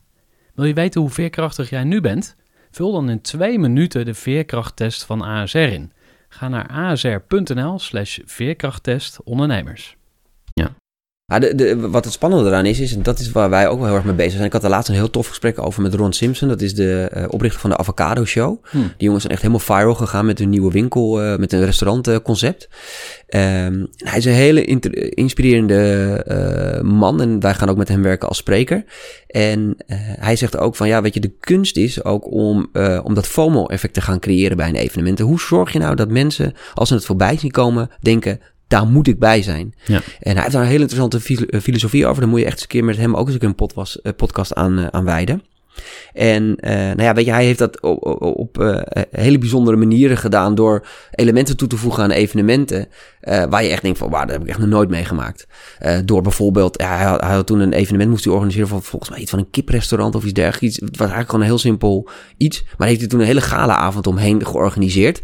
[0.55, 2.35] Wil je weten hoe veerkrachtig jij nu bent?
[2.71, 5.91] Vul dan in twee minuten de veerkrachttest van ASR in.
[6.29, 9.95] Ga naar asr.nl slash veerkrachttest ondernemers.
[11.39, 13.88] De, de, wat het spannende eraan is, is, en dat is waar wij ook wel
[13.88, 14.46] heel erg mee bezig zijn.
[14.46, 16.48] Ik had er laatst een heel tof gesprek over met Ron Simpson.
[16.48, 18.65] Dat is de uh, oprichter van de Avocado Show.
[18.70, 18.82] Hmm.
[18.82, 22.70] Die jongens zijn echt helemaal viral gegaan met hun nieuwe winkel, uh, met een restaurantconcept.
[23.28, 24.65] Um, hij is een hele
[25.10, 28.84] inspirerende uh, man en wij gaan ook met hem werken als spreker.
[29.28, 29.76] En
[30.20, 32.70] hij zegt ook van, ja, weet je, de kunst is ook om,
[33.04, 35.20] om dat FOMO-effect te gaan creëren bij een evenement.
[35.20, 38.39] En hoe zorg je nou dat mensen, als ze het voorbij zien komen, denken,
[38.71, 39.73] daar moet ik bij zijn.
[39.86, 40.01] Ja.
[40.19, 41.19] En hij heeft daar een hele interessante
[41.62, 42.21] filosofie over.
[42.21, 43.99] Daar moet je echt eens een keer met hem ook eens een, keer een podcast,
[44.03, 45.41] uh, podcast aan, uh, aan wijden.
[46.13, 48.81] En uh, nou ja, weet je, hij heeft dat op, op, op uh,
[49.12, 52.88] hele bijzondere manieren gedaan door elementen toe te voegen aan evenementen.
[53.23, 55.47] Uh, waar je echt denkt van, wauw, dat heb ik echt nog nooit meegemaakt.
[56.05, 59.12] Door bijvoorbeeld, ja, hij, had, hij had toen een evenement moest hij organiseren van volgens
[59.12, 60.77] mij iets van een kiprestaurant of iets dergelijks.
[60.77, 62.63] Iets, het was eigenlijk gewoon een heel simpel iets.
[62.77, 65.21] Maar heeft hij toen een hele gala-avond omheen georganiseerd.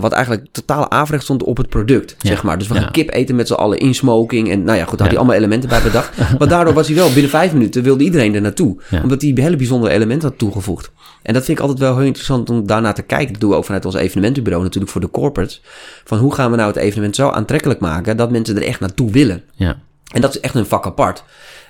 [0.00, 2.28] Wat eigenlijk totaal afrecht stond op het product, ja.
[2.28, 2.58] zeg maar.
[2.58, 2.90] Dus we gaan ja.
[2.90, 4.50] kip eten met z'n allen in smoking.
[4.50, 6.16] En nou ja, goed, daar had hij allemaal elementen bij bedacht.
[6.38, 8.76] maar daardoor was hij wel, binnen vijf minuten wilde iedereen er naartoe.
[9.02, 10.90] Omdat hij hele bijzondere elementen had toegevoegd.
[11.22, 13.32] En dat vind ik altijd wel heel interessant om daarnaar te kijken.
[13.32, 15.62] Dat doen we ook vanuit ons evenementenbureau natuurlijk voor de corporates.
[16.04, 19.10] Van hoe gaan we nou het evenement zo aantrekkelijk maken dat mensen er echt naartoe
[19.10, 19.42] willen.
[19.54, 19.78] Ja.
[20.12, 21.24] En dat is echt een vak apart.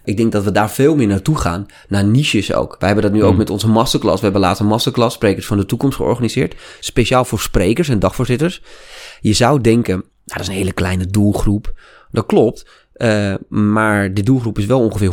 [0.05, 1.67] Ik denk dat we daar veel meer naartoe gaan.
[1.89, 2.77] Naar niches ook.
[2.79, 3.27] Wij hebben dat nu mm.
[3.27, 4.17] ook met onze masterclass.
[4.17, 6.55] We hebben laatst een masterclass Sprekers van de Toekomst georganiseerd.
[6.81, 8.63] Speciaal voor sprekers en dagvoorzitters.
[9.21, 11.73] Je zou denken, nou, dat is een hele kleine doelgroep.
[12.11, 12.67] Dat klopt.
[13.03, 15.11] Uh, maar de doelgroep is wel ongeveer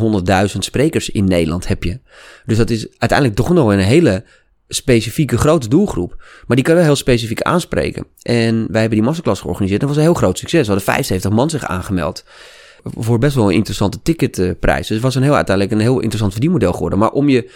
[0.51, 1.99] 100.000 sprekers in Nederland heb je.
[2.45, 4.23] Dus dat is uiteindelijk toch nog een hele
[4.67, 6.23] specifieke grote doelgroep.
[6.47, 8.05] Maar die kan wel heel specifiek aanspreken.
[8.21, 9.79] En wij hebben die masterclass georganiseerd.
[9.79, 10.61] Dat was een heel groot succes.
[10.61, 12.25] We hadden 75 man zich aangemeld.
[12.97, 14.87] Voor best wel een interessante ticketprijs.
[14.87, 16.99] Dus het was een heel, uiteindelijk een heel interessant verdienmodel geworden.
[16.99, 17.51] Maar om je,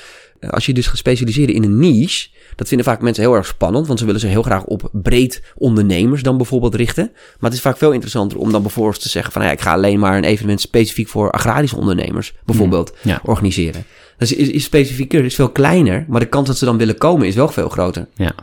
[0.49, 2.29] als je dus gaat specialiseren in een niche...
[2.55, 5.43] Dat vinden vaak mensen heel erg spannend, want ze willen zich heel graag op breed
[5.55, 7.09] ondernemers dan bijvoorbeeld richten.
[7.13, 9.73] Maar het is vaak veel interessanter om dan bijvoorbeeld te zeggen van ja, ik ga
[9.73, 13.21] alleen maar een evenement specifiek voor agrarische ondernemers bijvoorbeeld mm, ja.
[13.23, 13.83] organiseren.
[14.17, 16.97] Dat is, is, is specifieker, is veel kleiner, maar de kans dat ze dan willen
[16.97, 18.07] komen is wel veel groter.
[18.15, 18.33] Ja.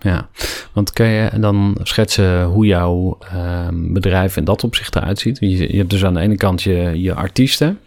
[0.00, 0.28] Ja,
[0.72, 5.38] want kun je dan schetsen hoe jouw uh, bedrijf in dat opzicht eruit ziet?
[5.40, 7.78] Je, je hebt dus aan de ene kant je, je artiesten,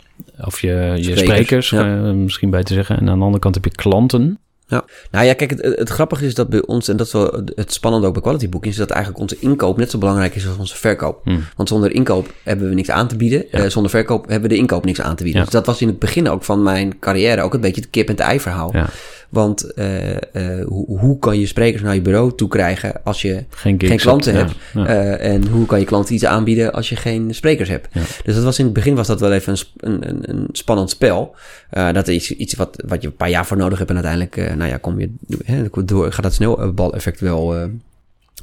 [0.41, 1.97] of je, je sprekers, sprekers ja.
[1.97, 2.95] uh, misschien beter zeggen.
[2.97, 4.39] En aan de andere kant heb je klanten.
[4.71, 7.43] Ja, nou ja, kijk, het, het, grappige is dat bij ons, en dat is wel
[7.55, 10.47] het spannende ook bij Quality Book, is dat eigenlijk onze inkoop net zo belangrijk is
[10.47, 11.21] als onze verkoop.
[11.23, 11.43] Hmm.
[11.55, 13.45] Want zonder inkoop hebben we niks aan te bieden.
[13.51, 13.63] Ja.
[13.63, 15.39] Uh, zonder verkoop hebben we de inkoop niks aan te bieden.
[15.39, 15.45] Ja.
[15.45, 18.09] Dus dat was in het begin ook van mijn carrière ook een beetje het kip
[18.09, 18.69] en ei verhaal.
[18.73, 18.89] Ja.
[19.31, 23.43] Want eh, eh, hoe, hoe kan je sprekers naar je bureau toe krijgen als je
[23.49, 24.87] Geen, klanten hebt, hebt?
[24.87, 25.17] ja, ja.
[25.17, 27.87] Eh, en hoe kan je klanten iets aanbieden als je geen sprekers hebt?
[27.91, 28.01] Ja.
[28.23, 31.35] Dus dat was in het begin was dat wel even een, een, een, spannend spel.
[31.69, 33.89] Dat is iets wat, wat je een paar jaar voor nodig hebt.
[33.89, 35.13] En uiteindelijk, nou ja, kom je
[35.43, 37.63] hè, door, gaat dat sneeuwbaleffect wel, eh,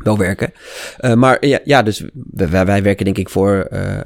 [0.02, 0.52] wel werken.
[0.98, 4.02] Eh, maar ja, ja dus wij, wij werken denk ik voor eh, eh,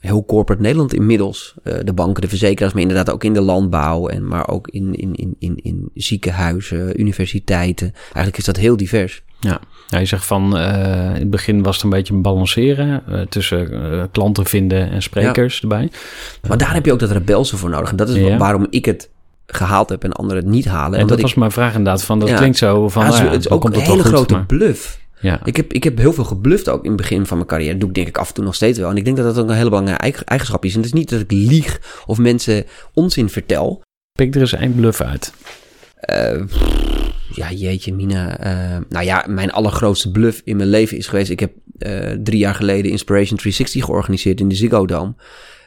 [0.00, 1.54] heel corporate Nederland inmiddels.
[1.84, 4.08] De banken, de verzekeraars, maar inderdaad ook in de landbouw.
[4.08, 7.92] En maar ook in, in, in, in, in ziekenhuizen, universiteiten.
[8.04, 9.22] Eigenlijk is dat heel divers.
[9.40, 9.60] Ja.
[9.88, 14.46] Ja, je zegt van in het begin was het een beetje een balanceren tussen klanten
[14.46, 15.90] vinden en sprekers erbij.
[16.48, 17.90] Maar daar heb je ook dat rebelse voor nodig.
[17.90, 18.36] En dat is Ja.
[18.36, 19.08] waarom ik het
[19.46, 20.98] gehaald heb en anderen het niet halen.
[20.98, 22.04] En dat ik- was mijn vraag inderdaad.
[22.04, 25.00] Van, dat klinkt zo van, het is, nou ook een hele grote maar- bluff.
[25.26, 27.70] Ja, Ik heb, ik heb heel veel gebluft ook in het begin van mijn carrière.
[27.70, 28.90] Dat doe ik denk ik af en toe nog steeds wel.
[28.90, 30.70] En ik denk dat dat ook een hele belangrijke eigen- eigenschap is.
[30.70, 33.82] En het is niet dat ik lieg of mensen onzin vertel.
[34.12, 35.32] pik er eens één bluff uit.
[35.96, 36.42] Eh,
[37.34, 38.38] ja, jeetje, Mina.
[38.38, 41.30] Eh, nou ja, mijn allergrootste bluff in mijn leven is geweest.
[41.30, 45.14] Ik heb eh, drie jaar geleden Inspiration 360 georganiseerd in de Ziggo Dome.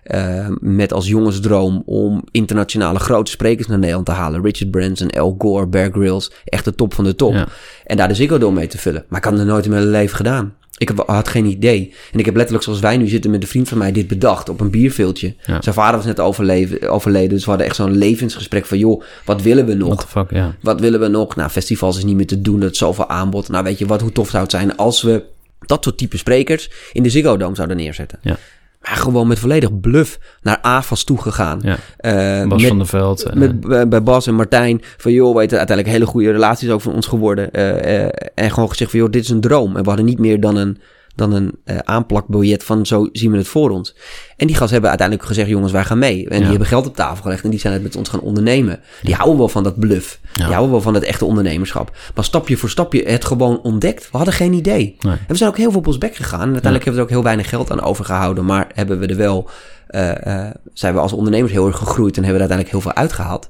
[0.03, 4.43] Eh, met als jongensdroom om internationale grote sprekers naar Nederland te halen.
[4.43, 6.31] Richard Branson, Al Gore, Bear Grylls.
[6.45, 7.33] Echt de top van de top.
[7.33, 7.47] Ja.
[7.85, 9.05] En daar de Ziggo Dome mee te vullen.
[9.07, 10.53] Maar ik had het nooit in mijn leven gedaan.
[10.77, 11.93] Ik had geen idee.
[12.11, 14.49] En ik heb letterlijk zoals wij nu zitten met een vriend van mij dit bedacht
[14.49, 15.35] op een bierveeltje.
[15.45, 15.61] Ja.
[15.61, 17.29] Zijn vader was net overleven, overleden.
[17.29, 18.77] Dus we hadden echt zo'n levensgesprek van...
[18.77, 20.09] joh, wat willen we nog?
[20.09, 20.55] Fuck, ja.
[20.61, 21.35] Wat willen we nog?
[21.35, 22.59] Nou, festivals is niet meer te doen.
[22.59, 23.49] Dat is zoveel aanbod.
[23.49, 25.23] Nou, weet je wat, hoe tof zou het zijn als we
[25.65, 28.19] dat soort type sprekers in de Ziggo Dome zouden neerzetten.
[28.21, 28.37] Ja.
[28.81, 31.59] Maar gewoon met volledig bluff naar AFAS toegegaan.
[31.63, 31.77] ja.
[31.97, 33.23] Eh, Bas met- van der Veld.
[33.23, 34.81] eh, met, bij- bij Bas en Martijn.
[34.97, 37.51] Van joh, weet je, uiteindelijk hele goede relaties ook van ons geworden.
[37.51, 39.75] Eh, eh, en gewoon gezegd van joh, dit is een droom.
[39.75, 40.77] En we hadden niet meer dan een,
[41.15, 43.95] dan een eh, aanplakbiljet van zo zien we het voor ons.
[44.37, 46.27] En die gasten hebben uiteindelijk gezegd jongens, wij gaan mee.
[46.27, 46.39] En Ja.
[46.39, 48.79] die hebben geld op tafel gelegd en die zijn het met ons gaan ondernemen.
[49.01, 50.19] Die houden wel van dat bluff.
[50.23, 50.43] Ja.
[50.43, 51.97] Die houden wel van het echte ondernemerschap.
[52.15, 54.11] Maar stapje voor stapje het gewoon ontdekt.
[54.11, 54.95] We hadden geen idee.
[54.99, 55.13] Nee.
[55.13, 56.39] En we zijn ook heel veel op ons bek gegaan.
[56.41, 58.45] En uiteindelijk hebben we er ook heel weinig geld aan overgehouden.
[58.45, 59.49] Maar hebben we er wel,
[59.87, 62.81] eh, eh, zijn we als ondernemers heel erg gegroeid en hebben we er uiteindelijk heel
[62.93, 63.49] veel uitgehaald.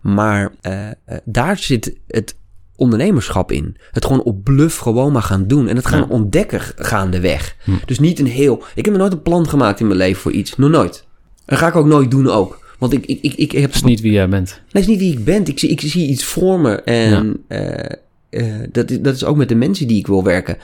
[0.00, 0.52] Maar
[1.24, 2.34] daar zit het
[2.80, 3.76] ondernemerschap in.
[3.90, 5.68] Het gewoon op bluff gewoon maar gaan doen.
[5.68, 6.06] En het gaan Ja.
[6.08, 7.56] ontdekken gaandeweg.
[7.64, 7.70] Hm.
[7.86, 8.62] Dus niet een heel...
[8.74, 10.56] Ik heb nooit een plan gemaakt in mijn leven voor iets.
[10.56, 11.04] Nog nooit.
[11.44, 12.74] En ga ik ook nooit doen ook.
[12.78, 13.62] Want ik, ik, ik, ik heb...
[13.62, 14.48] Dat is niet wie jij bent.
[14.50, 15.46] Nee, het is niet wie ik ben.
[15.46, 16.74] Ik zie, ik zie iets voor me.
[16.82, 17.44] En
[18.72, 20.56] dat, is, dat is ook met de mensen die ik wil werken.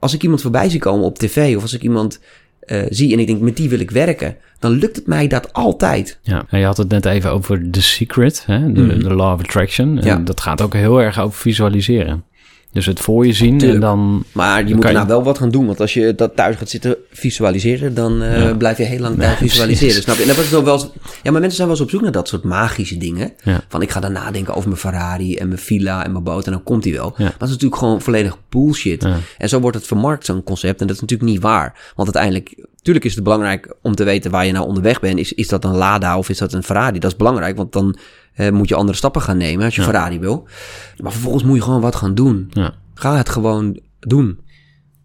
[0.00, 1.56] Als ik iemand voorbij zie komen op tv...
[1.56, 2.20] of als ik iemand
[2.66, 4.36] eh, zie en ik denk, met die wil ik werken...
[4.58, 6.18] dan lukt het mij dat altijd.
[6.22, 8.72] Ja, en je had het net even over The Secret, hè?
[8.72, 8.98] De, Mhm.
[8.98, 9.98] de Law of Attraction.
[9.98, 10.16] En Ja.
[10.16, 12.24] dat gaat ook heel erg over visualiseren.
[12.72, 14.24] Dus het voor je zien en dan...
[14.32, 15.66] Maar je moet je- nou wel wat gaan doen.
[15.66, 17.94] Want als je dat thuis gaat zitten visualiseren...
[17.94, 18.54] dan eh, Ja.
[18.54, 19.86] blijf je heel lang Nee, thuis visualiseren.
[19.86, 20.02] precies.
[20.04, 20.22] Snap je?
[20.22, 20.88] En dat nog wel eens,
[21.22, 23.32] ja, maar mensen zijn wel eens op zoek naar dat soort magische dingen.
[23.42, 23.60] Ja.
[23.68, 26.46] Van ik ga dan nadenken over mijn Ferrari en mijn villa en mijn boot...
[26.46, 27.14] en dan komt die wel.
[27.16, 27.24] Ja.
[27.24, 29.06] Maar dat is natuurlijk gewoon volledig bullshit.
[29.38, 30.80] En zo wordt het vermarkt, zo'n concept.
[30.80, 31.92] En dat is natuurlijk niet waar.
[31.96, 35.18] Want uiteindelijk, natuurlijk is het belangrijk om te weten waar je nou onderweg bent.
[35.18, 36.98] Is, is dat een Lada of is dat een Ferrari?
[36.98, 37.96] Dat is belangrijk, want dan
[38.34, 39.86] eh, moet je andere stappen gaan nemen als je Ja.
[39.86, 40.48] Ferrari wil.
[40.96, 42.46] Maar vervolgens moet je gewoon wat gaan doen.
[42.50, 42.74] Ja.
[42.94, 44.40] Ga het gewoon doen.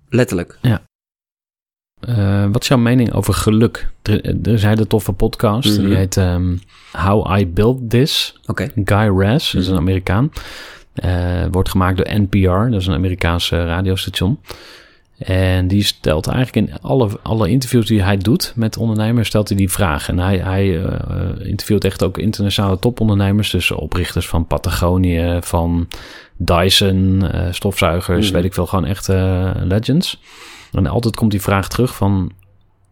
[0.10, 0.58] Letterlijk.
[2.00, 3.90] Eh, wat is jouw mening over geluk?
[4.02, 5.78] Er, er is een hele toffe podcast.
[5.78, 5.86] Mhm.
[5.88, 6.56] Die heet ehm,
[6.92, 8.40] How I Built This.
[8.86, 9.82] Guy Raz, is een Mhm.
[9.82, 10.32] Amerikaan.
[10.94, 14.40] Eh, wordt gemaakt door NPR, dat is een Amerikaanse radiostation.
[15.26, 19.58] En die stelt eigenlijk in alle, alle interviews die hij doet met ondernemers, stelt hij
[19.58, 20.10] die vraag.
[20.10, 25.88] En hij, hij eh, interviewt echt ook internationale topondernemers, dus oprichters van Patagonië, van
[26.38, 28.36] Dyson, eh, stofzuigers, Mhm.
[28.36, 30.22] weet ik veel, gewoon echt eh, legends.
[30.72, 32.32] En altijd komt die vraag terug van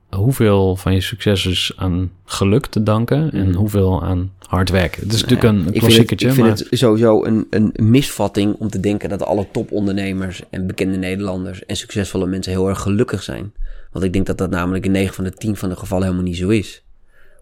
[0.09, 3.57] hoeveel van je succes is aan geluk te danken en Mhm.
[3.57, 5.01] hoeveel aan hard werken.
[5.03, 7.47] Het is Nou natuurlijk een ik vind, het, klassiekertje, ik vind maar het sowieso een,
[7.49, 12.69] een misvatting om te denken dat alle topondernemers en bekende Nederlanders en succesvolle mensen heel
[12.69, 13.53] erg gelukkig zijn.
[13.91, 16.25] Want ik denk dat dat namelijk in 9 van de 10 van de gevallen helemaal
[16.25, 16.83] niet zo is.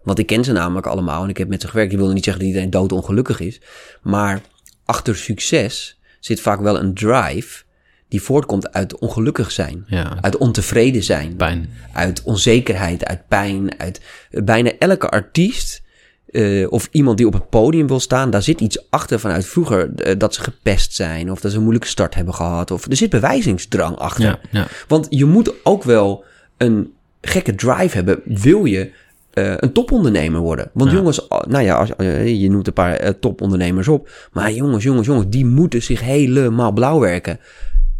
[0.02, 1.92] Want ik ken ze namelijk allemaal en ik heb met ze gewerkt.
[1.92, 3.60] Ik wil niet zeggen dat iedereen doodongelukkig is.
[4.02, 4.40] Maar
[4.84, 7.62] achter succes zit vaak wel een drive
[8.08, 9.84] die voortkomt uit ongelukkig zijn.
[9.86, 11.70] ja, Uit ontevreden zijn pijn.
[11.92, 15.86] uit onzekerheid, uit pijn, uit eh, bijna elke artiest
[16.30, 19.94] eh, of iemand die op het podium wil staan, daar zit iets achter vanuit vroeger
[19.94, 22.96] eh, dat ze gepest zijn of dat ze een moeilijke start hebben gehad of er
[22.96, 24.24] zit bewijzingsdrang achter.
[24.24, 26.24] Ja, ja, Want je moet ook wel
[26.56, 28.90] een gekke drive hebben, wil je
[29.30, 30.70] eh, een topondernemer worden.
[30.72, 30.96] Want Ja.
[30.96, 31.88] jongens, ah, nou ja, als,
[32.40, 36.98] je noemt een paar topondernemers op, maar jongens, jongens, jongens, die moeten zich helemaal blauw
[37.00, 37.38] werken.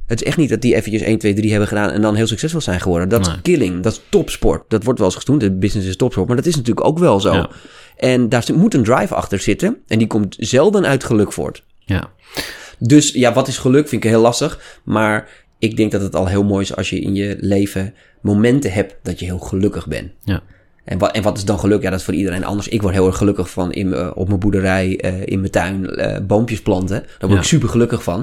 [0.07, 2.27] Het is echt niet dat die eventjes 1, 2, 3 hebben gedaan en dan heel
[2.27, 3.09] succesvol zijn geworden.
[3.09, 3.35] Dat Nee.
[3.35, 4.62] is killing, dat is topsport.
[4.69, 7.21] Dat wordt wel eens gestoend, de business is topsport, maar dat is natuurlijk ook wel
[7.21, 7.33] zo.
[7.33, 7.51] Ja.
[7.99, 11.65] En daar moet een drive achter zitten en die komt zelden uit geluk voort.
[11.79, 12.11] Ja.
[12.79, 14.81] Dus ja, wat is geluk vind ik heel lastig.
[14.85, 18.73] Maar ik denk dat het al heel mooi is als je in je leven momenten
[18.73, 20.11] hebt dat je heel gelukkig bent.
[20.25, 20.43] Ja.
[20.85, 21.83] En wat, en wat is dan geluk?
[21.83, 22.69] Ja, dat is voor iedereen anders.
[22.69, 26.01] Ik word heel erg gelukkig van in, uh, op mijn boerderij, uh, in mijn tuin,
[26.01, 27.01] uh, boompjes planten.
[27.03, 27.39] Daar word Ja.
[27.39, 28.21] ik super gelukkig van.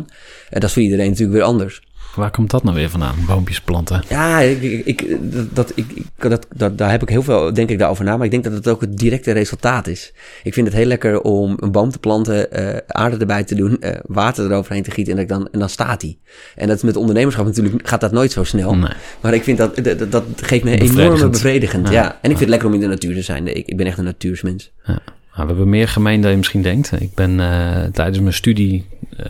[0.49, 1.81] En dat is voor iedereen natuurlijk weer anders.
[2.15, 3.15] Waar komt dat nou weer vandaan?
[3.27, 4.03] Boompjes planten.
[4.09, 5.17] Ja, ik, ik,
[5.55, 8.15] dat, ik, ik, dat, dat, daar heb ik heel veel, denk ik, daarover na.
[8.17, 10.13] Maar ik denk dat het ook het directe resultaat is.
[10.43, 13.81] Ik vind het heel lekker om een boom te planten, eh, aarde erbij te doen,
[13.81, 16.17] eh, water eroverheen te gieten en, dat dan, en dan staat hij.
[16.55, 18.75] En dat is met ondernemerschap natuurlijk, gaat dat nooit zo snel.
[18.75, 18.91] Nee.
[19.21, 21.31] Maar ik vind dat, dat, dat geeft me enorme Bevredigend.
[21.31, 21.87] bevredigend.
[21.87, 21.93] Ja.
[21.93, 22.07] Ja.
[22.21, 23.47] En ik vind het lekker om in de natuur te zijn.
[23.47, 24.71] Ik, ik ben echt een natuursmens.
[24.85, 24.99] Ja.
[25.35, 27.01] Nou, we hebben meer gemeen dan je misschien denkt.
[27.01, 28.85] Ik ben eh, tijdens mijn studie
[29.17, 29.25] eh,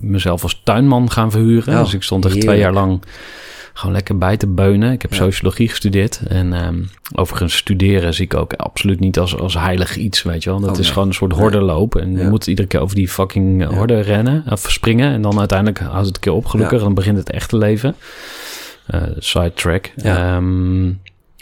[0.00, 1.74] mezelf als tuinman gaan verhuren.
[1.74, 3.02] Oh, dus ik stond echt twee jaar lang
[3.72, 4.92] gewoon lekker bij te beunen.
[4.92, 5.16] Ik heb Ja.
[5.16, 6.20] sociologie gestudeerd.
[6.28, 6.82] En ehm,
[7.14, 10.60] overigens studeren zie ik ook absoluut niet als, als heilig iets, weet je wel.
[10.60, 10.92] Dat Oh, is nee.
[10.92, 11.96] gewoon een soort hordenloop.
[11.96, 13.68] En je moet iedere keer over die fucking Ja.
[13.74, 15.12] horde rennen of springen.
[15.12, 16.78] En dan uiteindelijk houdt het een keer op gelukkig.
[16.78, 16.84] Ja.
[16.84, 17.94] Dan begint het echte leven.
[18.86, 19.90] Eh sidetrack.
[19.96, 20.36] Ja.
[20.36, 20.86] Ehm,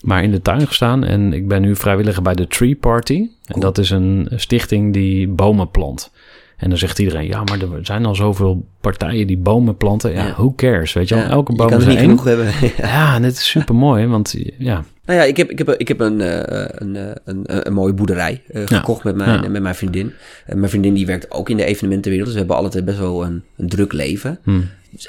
[0.02, 1.04] maar in de tuin gestaan.
[1.04, 3.14] En ik ben nu vrijwilliger bij de Tree Party.
[3.14, 3.60] En Cool.
[3.60, 6.10] dat is een stichting die bomen plant.
[6.56, 10.12] En dan zegt iedereen, ja, maar er zijn al zoveel partijen die bomen planten.
[10.12, 10.32] Ja, Ja.
[10.32, 11.24] who cares, weet je wel?
[11.24, 12.04] Ja, Elke boom kan is niet één.
[12.04, 12.46] genoeg hebben.
[12.60, 12.86] Ja.
[12.86, 15.88] Ja, en het is super mooi, want ja, Nou ja, ik heb, ik heb, ik
[15.88, 19.62] heb een, eh, een, eh, een, een, een mooie boerderij eh, gekocht met mijn, met
[19.62, 20.12] mijn vriendin.
[20.46, 22.26] En mijn vriendin die werkt ook in de evenementenwereld.
[22.28, 24.38] Dus we hebben altijd best wel een, een druk leven.
[24.42, 24.60] hm,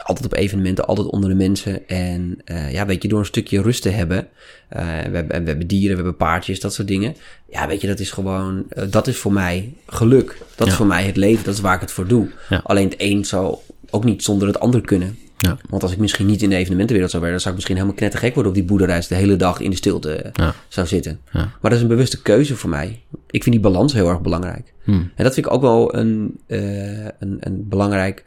[0.04, 1.88] Altijd op evenementen, altijd onder de mensen.
[1.88, 4.28] En eh, ja, weet je, door een stukje rust te hebben.
[4.70, 7.16] eh, we, hebben, we hebben dieren, we hebben paardjes, dat soort dingen.
[7.50, 10.38] Ja, weet je, dat is gewoon, eh, dat is voor mij geluk.
[10.56, 12.30] Dat is voor mij het leven, dat is waar ik het voor doe.
[12.50, 12.62] Ja.
[12.64, 13.58] Alleen het een zou
[13.90, 15.18] ook niet zonder het ander kunnen.
[15.38, 17.76] ja, Want als ik misschien niet in de evenementenwereld zou werken, dan zou ik misschien
[17.76, 21.20] helemaal knettergek worden op die boerderij de hele dag in de stilte ja, zou zitten.
[21.32, 21.40] ja.
[21.40, 23.02] Maar dat is een bewuste keuze voor mij.
[23.30, 24.74] Ik vind die balans heel erg belangrijk.
[24.84, 28.24] Hm, En dat vind ik ook wel een, een, een belangrijk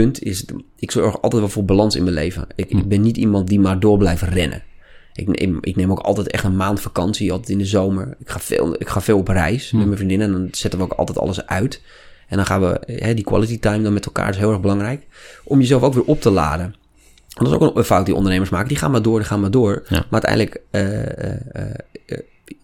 [0.00, 0.22] punt.
[0.22, 0.44] Is,
[0.76, 2.46] ik zorg altijd wel voor balans in mijn leven.
[2.54, 4.62] Ik, ik ben niet iemand die maar door blijft rennen.
[5.14, 8.16] Ik neem, ik neem ook altijd echt een maand vakantie, altijd in de zomer.
[8.18, 10.84] Ik ga veel, ik ga veel op reis met mijn vriendin en dan zetten we
[10.84, 11.82] ook altijd alles uit.
[12.28, 15.06] En dan gaan we, hè, die quality time dan met elkaar is heel erg belangrijk.
[15.44, 16.74] Om jezelf ook weer op te laden.
[17.34, 18.68] Want dat is ook een- fout die ondernemers maken.
[18.68, 19.84] Die gaan maar door, die gaan maar door.
[19.88, 20.04] Ja.
[20.10, 21.74] Maar uiteindelijk eh, eh, eh,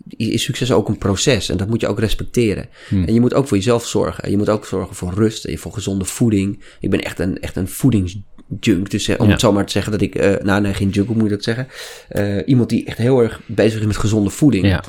[0.08, 1.48] is succes ook een proces.
[1.48, 2.68] En dat moet je ook respecteren.
[2.88, 3.04] Hmm.
[3.04, 4.30] En je moet ook voor jezelf zorgen.
[4.30, 5.44] Je moet ook zorgen voor rust.
[5.44, 6.62] en Voor gezonde voeding.
[6.80, 8.90] Ik ben echt een, echt een voedingsjunk.
[8.90, 9.32] Dus eh, om Ja.
[9.32, 10.14] het zo maar te zeggen dat ik...
[10.14, 11.68] eh nou, nee, geen junk, hoe moet je dat zeggen?
[12.08, 14.66] Eh, iemand die echt heel erg bezig is met gezonde voeding.
[14.66, 14.82] ja,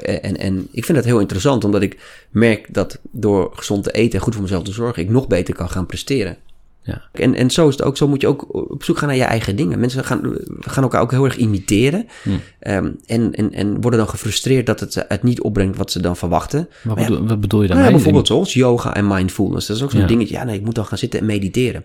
[0.00, 1.98] en, en ik vind dat heel interessant, omdat ik
[2.30, 5.54] merk dat door gezond te eten en goed voor mezelf te zorgen, ik nog beter
[5.54, 6.36] kan gaan presteren.
[6.82, 9.16] Ja, En, en zo is het ook, zo moet je ook op zoek gaan naar
[9.16, 9.80] je eigen dingen.
[9.80, 12.06] Mensen gaan, gaan elkaar ook heel erg imiteren.
[12.22, 12.40] Hmm.
[12.58, 16.16] Ehm, en, en, en worden dan gefrustreerd dat het, het niet opbrengt wat ze dan
[16.16, 16.68] verwachten.
[16.82, 17.84] Wat, Maar ja, wat bedoel je nou daarmee?
[17.84, 19.66] ja, bijvoorbeeld zoals yoga en mindfulness.
[19.66, 20.34] Dat is ook zo'n dingetje.
[20.34, 21.84] Ja, nee, ik moet dan gaan zitten en mediteren.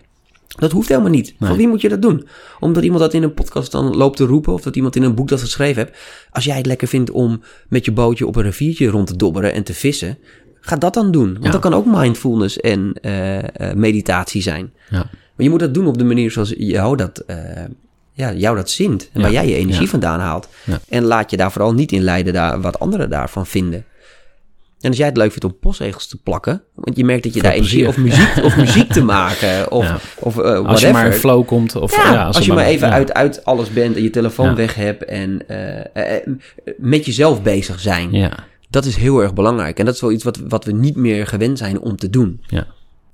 [0.58, 1.34] Dat hoeft helemaal niet.
[1.38, 1.48] Nee.
[1.48, 2.28] Van wie moet je dat doen?
[2.60, 4.52] Omdat iemand dat in een podcast dan loopt te roepen...
[4.52, 5.98] of dat iemand in een boek dat geschreven heeft.
[6.30, 9.52] Als jij het lekker vindt om met je bootje op een riviertje rond te dobberen
[9.52, 10.18] en te vissen...
[10.68, 11.32] ga dat dan doen.
[11.32, 11.50] Want Ja.
[11.50, 14.72] dat kan ook mindfulness en eh, eh, meditatie zijn.
[14.90, 17.36] Ja, Maar je moet dat doen op de manier zoals jou dat, eh,
[18.12, 19.10] ja, jou dat zint.
[19.12, 20.48] En waar jij je energie vandaan haalt.
[20.88, 23.84] En laat je daar vooral niet in leiden daar, wat anderen daarvan vinden.
[24.80, 27.42] En als jij het leuk vindt om postzegels te plakken, want je merkt dat je
[27.42, 29.98] daar energie of muziek, of muziek te maken, of, Ja.
[30.18, 30.66] of whatever.
[30.68, 31.76] als je maar in flow komt.
[31.76, 34.74] Of, ja, ja, als, je maar even uit, uit alles bent en je telefoon weg
[34.74, 35.42] hebt en
[36.78, 38.12] met jezelf bezig zijn.
[38.12, 38.32] Ja,
[38.70, 39.78] Dat is heel erg belangrijk.
[39.78, 42.40] En dat is wel iets wat, wat we niet meer gewend zijn om te doen.
[42.46, 42.66] ja,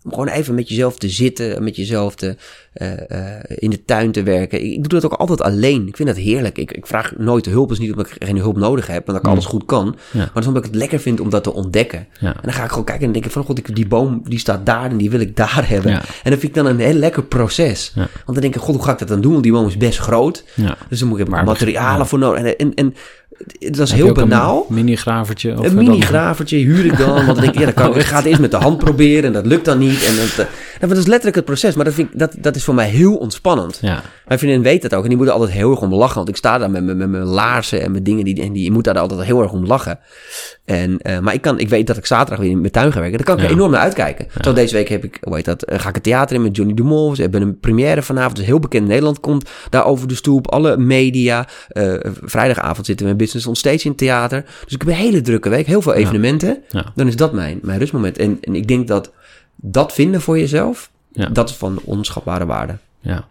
[0.04, 2.36] Om gewoon even met jezelf te zitten, met jezelf te,
[2.72, 4.64] eh, eh, in de tuin te werken.
[4.64, 5.88] Ik, ik doe dat ook altijd alleen.
[5.88, 6.58] Ik vind dat heerlijk.
[6.58, 7.68] Ik, ik vraag nooit hulp.
[7.68, 9.96] Dus niet omdat ik geen hulp nodig heb, maar dat ik alles goed kan.
[10.12, 10.18] Ja.
[10.18, 12.06] Maar dat is omdat ik het lekker vind om dat te ontdekken.
[12.20, 14.22] ja, En dan ga ik gewoon kijken en denk ik van, god, ik, die boom
[14.28, 15.90] die staat daar en die wil ik daar hebben.
[15.90, 15.98] Ja.
[16.22, 17.92] En dat vind ik dan een heel lekker proces.
[17.94, 19.30] Want dan denk ik, god, hoe ga ik dat dan doen?
[19.32, 20.44] Want die boom is best groot.
[20.88, 22.42] Dus dan moet ik Maar- materialen voor nodig.
[22.42, 22.94] En, en, en
[23.58, 24.66] dat is heel ook een banaal.
[24.68, 25.58] mini-gravertje?
[25.58, 27.14] of Een mini-gravertje huur ik dan.
[27.14, 29.24] Want dan denk ik, ja, dan kan, ik ga het eerst met de hand proberen
[29.24, 30.04] en dat lukt dan niet.
[30.04, 30.52] En dat, eh,
[30.88, 31.74] dat is letterlijk het proces.
[31.74, 33.78] Maar dat, vind ik, dat, dat is voor mij heel ontspannend.
[33.80, 35.02] Ja, Mijn vriendin weet dat ook.
[35.02, 36.16] En die moet er altijd heel erg om lachen.
[36.16, 38.24] Want ik sta daar met, mijn- met mijn laarzen en mijn dingen.
[38.24, 39.98] Die, en die moet daar altijd heel erg om lachen.
[40.64, 43.00] En, eh, maar ik, kan, ik weet dat ik zaterdag weer in mijn tuin ga
[43.00, 43.16] werken.
[43.16, 43.48] Daar kan ik Ja.
[43.48, 44.26] er enorm naar uitkijken.
[44.40, 46.56] Zo deze week heb ik, hoe heet dat, eh, ga ik het theater in met
[46.56, 47.14] Johnny de Mol.
[47.14, 48.36] Ze hebben een première vanavond.
[48.36, 50.50] Dus heel bekend in Nederland komt daar over de stoep.
[50.50, 51.46] Alle media.
[51.68, 54.42] Eh, vrijdagavond zitten we in Business on Stage in het theater.
[54.64, 55.66] Dus ik heb een hele drukke week.
[55.66, 56.62] Heel veel evenementen.
[56.94, 58.18] Dan is dat mijn, mijn rustmoment.
[58.18, 59.12] En, en ik denk dat
[59.66, 61.26] dat vinden voor jezelf, Ja.
[61.28, 62.78] dat is van onschatbare waarde.
[63.00, 63.28] ja.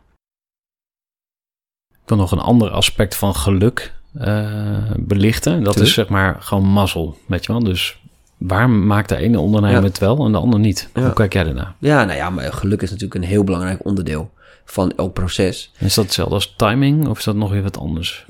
[1.92, 5.64] Ik wil nog een ander aspect van geluk eh, belichten.
[5.64, 7.64] Dat is zeg maar gewoon mazzel, weet je wel.
[7.64, 7.98] Dus
[8.38, 9.88] waar maakt de ene ondernemer Ja.
[9.88, 10.90] het wel en de ander niet?
[10.94, 11.02] Ja.
[11.02, 11.76] Hoe kijk jij daarna?
[11.80, 14.32] Ja, nou ja, maar geluk is natuurlijk een heel belangrijk onderdeel
[14.66, 15.72] van elk proces.
[15.78, 18.26] Is dat hetzelfde als timing of is dat nog weer wat anders?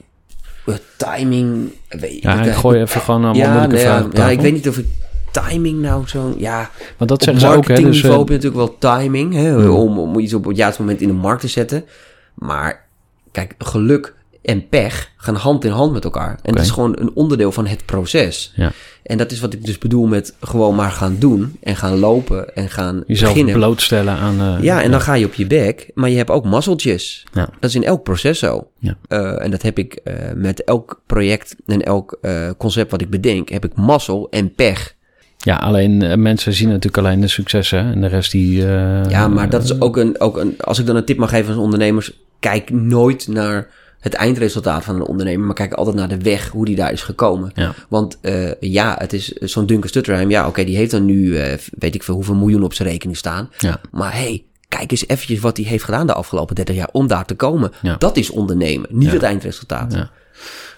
[0.66, 4.30] Eh, timing, weet Ja, ik ik gooi even gewoon een ja, moeilijke nee, vraag ja,
[4.30, 4.88] ik weet niet of ik
[5.34, 6.34] timing nou zo...
[6.38, 7.59] Ja, Want dat zeggen ze ook, hè?
[7.61, 10.81] Dus, marketingniveau eh, heb je natuurlijk wel timing, hè, om, om iets op het juiste
[10.81, 11.86] moment in de markt te zetten.
[12.34, 12.86] Maar
[13.31, 16.39] kijk, geluk en pech gaan hand in hand met elkaar.
[16.41, 18.53] En het is gewoon een onderdeel van het proces.
[18.55, 18.71] ja,
[19.03, 22.55] En dat is wat ik dus bedoel met gewoon maar gaan doen en gaan lopen
[22.55, 23.55] en gaan jezelf beginnen.
[23.55, 24.39] blootstellen aan...
[24.57, 27.25] eh, Ja, en dan ga je op je bek, maar je hebt ook mazzeltjes.
[27.34, 27.49] Ja.
[27.59, 28.67] Dat is in elk proces zo.
[28.79, 28.97] Ja.
[29.07, 30.01] Eh, en dat heb ik
[30.36, 32.19] met elk project en elk
[32.57, 34.95] concept wat ik bedenk, heb ik mazzel en pech.
[35.44, 38.66] Ja, alleen eh, mensen zien natuurlijk alleen de successen en de rest die...
[38.66, 40.56] eh, Ja, maar dat is ook een, ook een.
[40.60, 43.68] Als ik dan een tip mag geven aan ondernemers, kijk nooit naar
[44.00, 47.02] het eindresultaat van een ondernemer, maar kijk altijd naar de weg, hoe die daar is
[47.02, 47.52] gekomen.
[47.56, 47.74] Ja.
[47.89, 50.30] Want eh, ja, het is zo'n Duncan Stutterheim.
[50.30, 53.18] Ja, oké, die heeft dan nu, eh, weet ik veel, hoeveel miljoen op zijn rekening
[53.18, 53.50] staan.
[53.58, 53.80] Ja.
[53.91, 57.26] Maar hey, kijk eens eventjes wat hij heeft gedaan de afgelopen 30 jaar om daar
[57.26, 57.72] te komen.
[57.82, 57.96] Ja.
[57.98, 59.94] Dat is ondernemen, niet het eindresultaat.
[59.94, 60.10] Ja.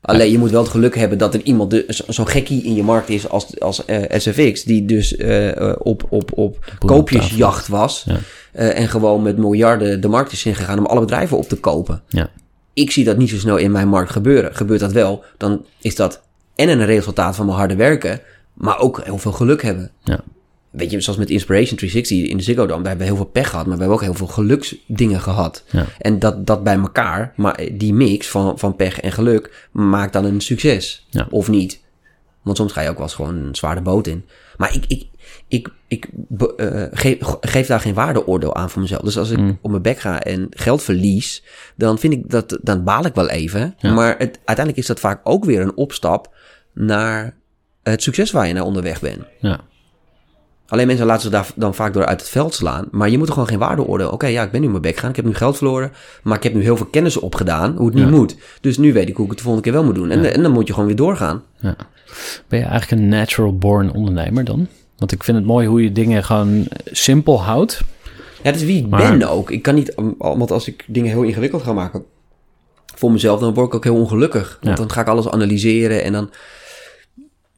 [0.02, 2.84] Alleen je moet wel het geluk hebben dat er iemand, de- zo'n gekkie in je
[2.84, 8.06] markt is als, als eh, SFX, die dus eh, eh, op, op, op koopjesjacht was.
[8.08, 8.18] Ja.
[8.70, 12.02] en gewoon met miljarden de markt is ingegaan om alle bedrijven op te kopen.
[12.08, 12.30] Ja.
[12.74, 14.56] Ik zie dat niet zo snel in mijn markt gebeuren.
[14.56, 16.22] Gebeurt dat wel, dan is dat
[16.56, 18.20] en een resultaat van mijn harde werken,
[18.54, 19.92] maar ook heel veel geluk hebben.
[20.04, 20.20] Ja.
[20.78, 22.82] Weet je, zoals met Inspiration 360 in de Ziggo Dome.
[22.84, 25.64] Daar hebben we heel veel pech gehad, maar we hebben ook heel veel geluksdingen gehad.
[25.72, 25.86] Ja.
[26.00, 30.26] En dat, dat bij elkaar, maar die mix van, van pech en geluk, maakt dan
[30.26, 31.06] een succes.
[31.10, 31.28] Ja.
[31.30, 31.84] Of niet.
[32.42, 34.26] Want soms ga je ook wel eens gewoon een zware boot in.
[34.58, 35.08] Maar ik, ik,
[35.48, 36.08] ik, ik
[36.58, 39.02] eh, geef, geef daar geen waardeoordeel aan voor mezelf.
[39.02, 39.58] Dus als ik Mm.
[39.62, 41.44] op mijn bek ga en geld verlies,
[41.76, 43.76] dan vind ik dat, dan baal ik wel even.
[43.78, 43.94] Ja.
[43.94, 46.36] Maar het, uiteindelijk is dat vaak ook weer een opstap
[46.74, 47.36] naar
[47.84, 49.24] het succes waar je naar onderweg bent.
[49.40, 49.60] Ja.
[50.68, 52.88] Alleen mensen laten zich daar dan vaak door uit het veld slaan.
[52.92, 54.10] Maar je moet er gewoon geen waardeoordeel.
[54.10, 55.10] Oké, ja, ik ben nu mijn bek gegaan.
[55.10, 55.92] Ik heb nu geld verloren.
[56.24, 57.76] Maar ik heb nu heel veel kennis opgedaan.
[57.76, 58.10] Hoe het niet Ja.
[58.10, 58.36] moet.
[58.62, 60.12] Dus nu weet ik hoe ik het de volgende keer wel moet doen.
[60.12, 61.44] En, en dan moet je gewoon weer doorgaan.
[61.60, 61.76] Ja.
[62.48, 64.68] Ben je eigenlijk een natural born ondernemer dan?
[64.98, 67.82] Want ik vind het mooi hoe je dingen gewoon simpel houdt.
[68.44, 69.52] Ja, dat is wie ik Maar- ben ook.
[69.52, 72.04] Ik kan niet, want als ik dingen heel ingewikkeld ga maken
[72.96, 74.60] voor mezelf, dan word ik ook heel ongelukkig.
[74.62, 76.30] Want dan ga ik alles analyseren en dan...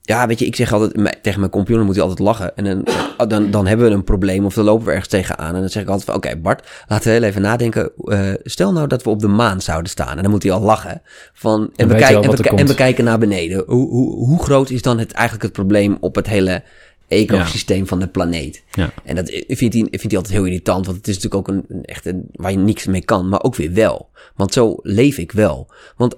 [0.08, 2.56] Ja, weet je, ik zeg altijd tegen mijn compagnon moet hij altijd lachen.
[2.56, 2.84] En dan,
[3.18, 5.56] eh, dan, dan hebben we een probleem of dan lopen we ergens tegenaan.
[5.56, 7.92] En dan zeg ik altijd van, oké Bart, laten we heel even nadenken.
[8.04, 10.18] Eh, stel nou dat we op de maan zouden staan.
[10.18, 11.02] En dan moet hij al lachen.
[11.34, 13.64] Van, en, we, kijken, en, we, en kijken naar beneden.
[13.66, 16.64] Hoe, hoe, hoe groot is dan het, eigenlijk het probleem op het hele
[17.08, 18.64] ecosysteem van de planeet?
[18.72, 18.90] Ja.
[19.04, 21.66] En dat vindt hij, vindt hij altijd heel irritant, want het is natuurlijk ook een,
[21.68, 24.10] een echt een, waar je niks mee kan, maar ook weer wel.
[24.36, 25.72] Want zo leef ik wel.
[25.96, 26.16] Want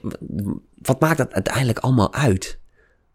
[0.81, 2.58] wat maakt dat uiteindelijk allemaal uit?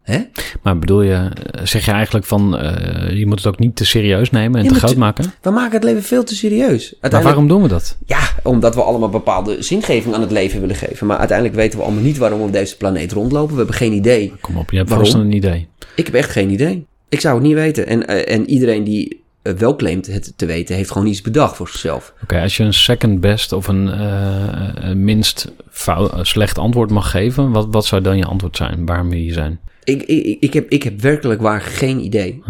[0.05, 0.19] Hè?
[0.61, 3.85] Maar bedoel je, eh, zeg je eigenlijk van, eh, je moet het ook niet te
[3.85, 5.33] serieus nemen en Ja, te groot maken?
[5.41, 6.95] We maken het leven veel te serieus.
[7.01, 7.97] Maar waarom doen we dat?
[8.05, 11.07] Ja, omdat we allemaal bepaalde zingeving aan het leven willen geven.
[11.07, 13.51] Maar uiteindelijk weten we allemaal niet waarom we op deze planeet rondlopen.
[13.51, 14.33] We hebben geen idee.
[14.41, 15.07] Kom op, je hebt Waarom?
[15.07, 15.67] vast een idee.
[15.95, 16.85] Ik heb echt geen idee.
[17.09, 17.87] Ik zou het niet weten.
[17.87, 19.23] En, eh, en iedereen die
[19.57, 22.13] wel claimt het te weten, heeft gewoon iets bedacht voor zichzelf.
[22.23, 26.89] Oké, als je een second best of een, eh, een minst fout, eh, slecht antwoord
[26.91, 28.85] mag geven, wat, wat zou dan je antwoord zijn?
[28.85, 29.59] Waarom wil je zijn?
[29.83, 32.43] Ik, ik, ik, heb, ik heb werkelijk waar geen idee.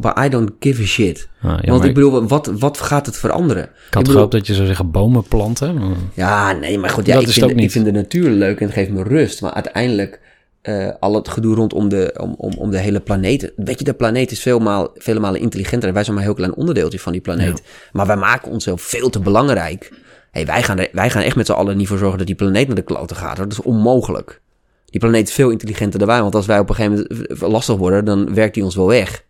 [0.00, 1.28] Maar I don't give a shit.
[1.42, 3.62] Ah, ja, Want ik bedoel, wat, wat gaat het veranderen?
[3.64, 5.94] ik had bedoel- gehoopt dat je zou zeggen bomen planten.
[6.14, 8.74] Ja, nee, maar goed, ja, Dat ik, vind, ik vind de natuur leuk en het
[8.74, 9.40] geeft me rust.
[9.42, 10.20] Maar uiteindelijk,
[10.62, 13.52] eh, al het gedoe rondom de, om, om, om de hele planeet.
[13.56, 15.88] Weet je, de planeet is veel maal, vele malen intelligenter.
[15.88, 17.62] En wij zijn maar een heel klein onderdeeltje van die planeet.
[17.92, 19.92] Maar wij maken onszelf veel te belangrijk.
[20.30, 22.36] Hey, wij, gaan er, wij gaan echt met z'n allen niet voor zorgen dat die
[22.36, 23.36] planeet naar de kloten gaat.
[23.36, 23.48] hoor.
[23.48, 24.40] Dat is onmogelijk.
[24.84, 26.22] Die planeet is veel intelligenter dan wij.
[26.22, 29.24] Want als wij op een gegeven moment lastig worden, dan werkt die ons wel weg.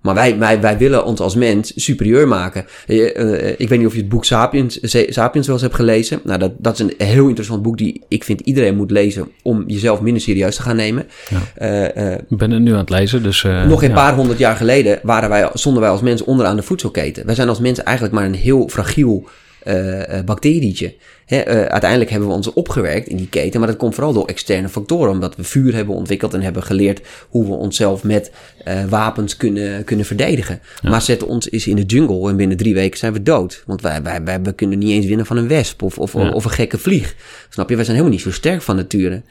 [0.00, 2.66] Maar wij, wij, wij willen ons als mens superieur maken.
[2.86, 5.74] Eh, eh, ik weet niet of je het boek Sapiens, Sa- Sapiens wel eens hebt
[5.76, 6.20] gelezen.
[6.24, 9.64] Nou, dat, dat is een heel interessant boek die ik vind iedereen moet lezen om
[9.66, 11.06] jezelf minder serieus te gaan nemen.
[11.54, 13.44] Eh, eh, Ik ben het nu aan het lezen, dus...
[13.44, 13.94] eh, nog een ja.
[13.94, 17.26] paar honderd jaar geleden waren wij, stonden wij als mens onderaan de voedselketen.
[17.26, 19.28] Wij zijn als mens eigenlijk maar een heel fragiel
[19.62, 20.94] eh, eh, bacterietje.
[21.28, 24.68] Eh, uiteindelijk hebben we ons opgewerkt in die keten, maar dat komt vooral door externe
[24.68, 25.10] factoren.
[25.10, 28.30] Omdat we vuur hebben ontwikkeld en hebben geleerd hoe we onszelf met
[28.64, 30.60] eh, wapens kunnen, kunnen verdedigen.
[30.82, 33.62] Maar zet ons eens in de jungle en binnen drie weken zijn we dood.
[33.66, 36.30] Want wij, wij, kunnen niet eens winnen van een wesp of, of, Ja.
[36.30, 37.14] of een gekke vlieg.
[37.48, 37.74] Snap je?
[37.76, 39.22] Wij zijn helemaal niet zo sterk van nature.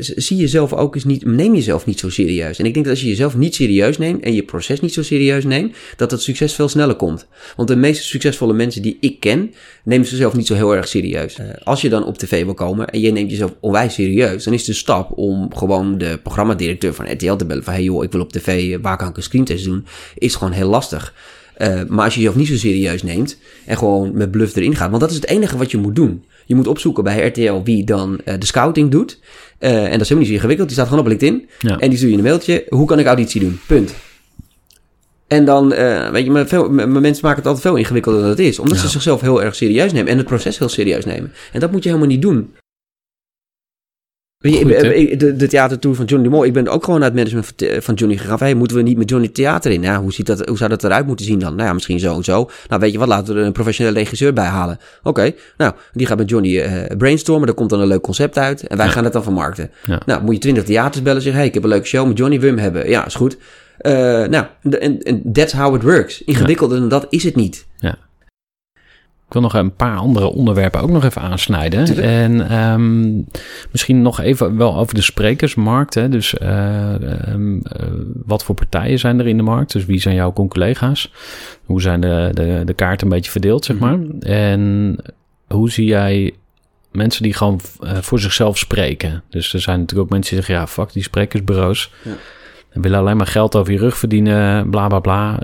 [0.00, 2.58] zie jezelf ook eens niet, neem jezelf niet zo serieus.
[2.58, 5.02] En ik denk dat als je jezelf niet serieus neemt en je proces niet zo
[5.02, 7.26] serieus neemt, dat het succes veel sneller komt.
[7.56, 11.25] Want de meest succesvolle mensen die ik ken, nemen zichzelf niet zo heel erg serieus.
[11.40, 14.52] Uh, als je dan op tv wil komen en je neemt jezelf onwijs serieus, dan
[14.52, 18.12] is de stap om gewoon de programmadirecteur van RTL te bellen van, hey joh, ik
[18.12, 21.14] wil op tv, waar kan ik een screentest doen, is gewoon heel lastig.
[21.58, 24.88] Uh, maar als je jezelf niet zo serieus neemt en gewoon met bluff erin gaat,
[24.88, 26.24] want dat is het enige wat je moet doen.
[26.46, 29.20] Je moet opzoeken bij RTL wie dan uh, de scouting doet.
[29.58, 30.68] En dat is helemaal niet zo ingewikkeld.
[30.68, 31.48] Die staat gewoon op LinkedIn.
[31.58, 31.78] Ja.
[31.78, 32.66] En die stuur je een mailtje.
[32.68, 33.60] Hoe kan ik auditie doen?
[33.66, 33.94] Punt.
[35.26, 38.30] En dan, uh, weet je, maar veel, maar mensen maken het altijd veel ingewikkelder dan
[38.30, 38.58] het is.
[38.58, 38.82] Omdat Ja.
[38.82, 40.10] ze zichzelf heel erg serieus nemen.
[40.12, 41.32] En het proces heel serieus nemen.
[41.52, 42.54] En dat moet je helemaal niet doen.
[44.38, 46.44] Weet je, Goed, ik- de, de theatertour van Johnny Mol.
[46.44, 48.38] Ik ben ook gewoon naar het management van, van Johnny gegaan.
[48.38, 49.80] Hey, moeten we niet met Johnny theater in?
[49.80, 51.54] Nou, hoe, ziet dat, hoe zou dat eruit moeten zien dan?
[51.54, 52.50] Nou ja, misschien zo en zo.
[52.68, 54.78] Nou, weet je wat, laten we er een professionele regisseur bij halen.
[55.02, 57.48] Oké, nou, die gaat met Johnny eh, brainstormen.
[57.48, 58.66] Er komt dan een leuk concept uit.
[58.66, 58.92] En wij Ja.
[58.92, 59.70] gaan het dan vermarkten.
[59.86, 60.00] Ja.
[60.06, 61.40] Nou, moet je twintig theaters bellen en zeggen...
[61.40, 62.88] hey, ik heb een leuke show met Johnny, hem hebben?
[62.88, 63.36] Ja, is goed.
[63.78, 63.92] Eh,
[64.26, 64.46] nou,
[64.80, 66.24] en that's how it works.
[66.24, 67.66] Ingewikkelder dan dat is het niet.
[69.26, 71.84] Ik wil nog een paar andere onderwerpen ook nog even aansnijden.
[71.84, 72.06] Tuurlijk.
[72.06, 73.12] En ehm,
[73.70, 75.94] misschien nog even wel over de sprekersmarkt.
[75.94, 76.08] Hè?
[76.08, 77.86] Dus eh, ehm, eh,
[78.26, 79.72] wat voor partijen zijn er in de markt?
[79.72, 81.12] Dus wie zijn jouw collega's?
[81.64, 83.84] Hoe zijn de, de, de kaarten een beetje verdeeld, zeg Mhm.
[83.84, 84.18] maar?
[84.30, 84.96] En
[85.46, 86.34] hoe zie jij
[86.92, 89.22] mensen die gewoon voor zichzelf spreken?
[89.30, 90.64] Dus er zijn natuurlijk ook mensen die zeggen...
[90.64, 91.92] ja, fuck die sprekersbureaus.
[92.02, 92.12] Ja.
[92.76, 95.42] En willen alleen maar geld over je rug verdienen, bla bla bla.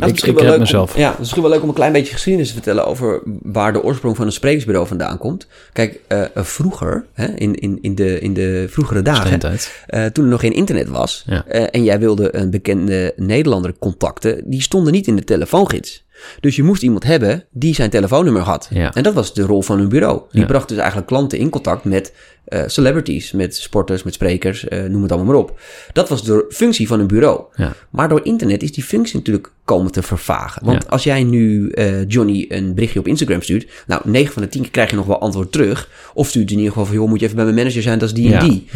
[0.00, 0.94] Is ik ik wel red mezelf.
[0.94, 3.22] Om, ja, het is misschien wel leuk om een klein beetje geschiedenis te vertellen over
[3.42, 5.46] waar de oorsprong van een sprekersbureau vandaan komt.
[5.72, 9.40] Kijk, eh, eh, vroeger, hè, in, in, in, de, in de vroegere dagen,
[9.86, 11.46] eh, toen er nog geen internet was Ja.
[11.46, 16.03] en jij wilde een bekende Nederlander contacten, die stonden niet in de telefoongids.
[16.40, 18.68] Dus je moest iemand hebben die zijn telefoonnummer had.
[18.70, 18.94] Ja.
[18.94, 20.20] En dat was de rol van hun bureau.
[20.30, 20.46] Die Ja.
[20.46, 22.12] bracht dus eigenlijk klanten in contact met
[22.44, 25.60] eh, celebrities, met sporters, met sprekers, eh, noem het allemaal maar op.
[25.92, 27.40] Dat was de functie van een bureau.
[27.54, 27.72] Ja.
[27.90, 30.64] Maar door internet is die functie natuurlijk komen te vervagen.
[30.64, 34.48] Want als jij nu eh, Johnny een berichtje op Instagram stuurt, nou, 9 van de
[34.48, 35.88] 10 keer krijg je nog wel antwoord terug.
[36.14, 38.08] Of stuurt in ieder geval van, joh, moet je even bij mijn manager zijn, dat
[38.08, 38.66] is die en die.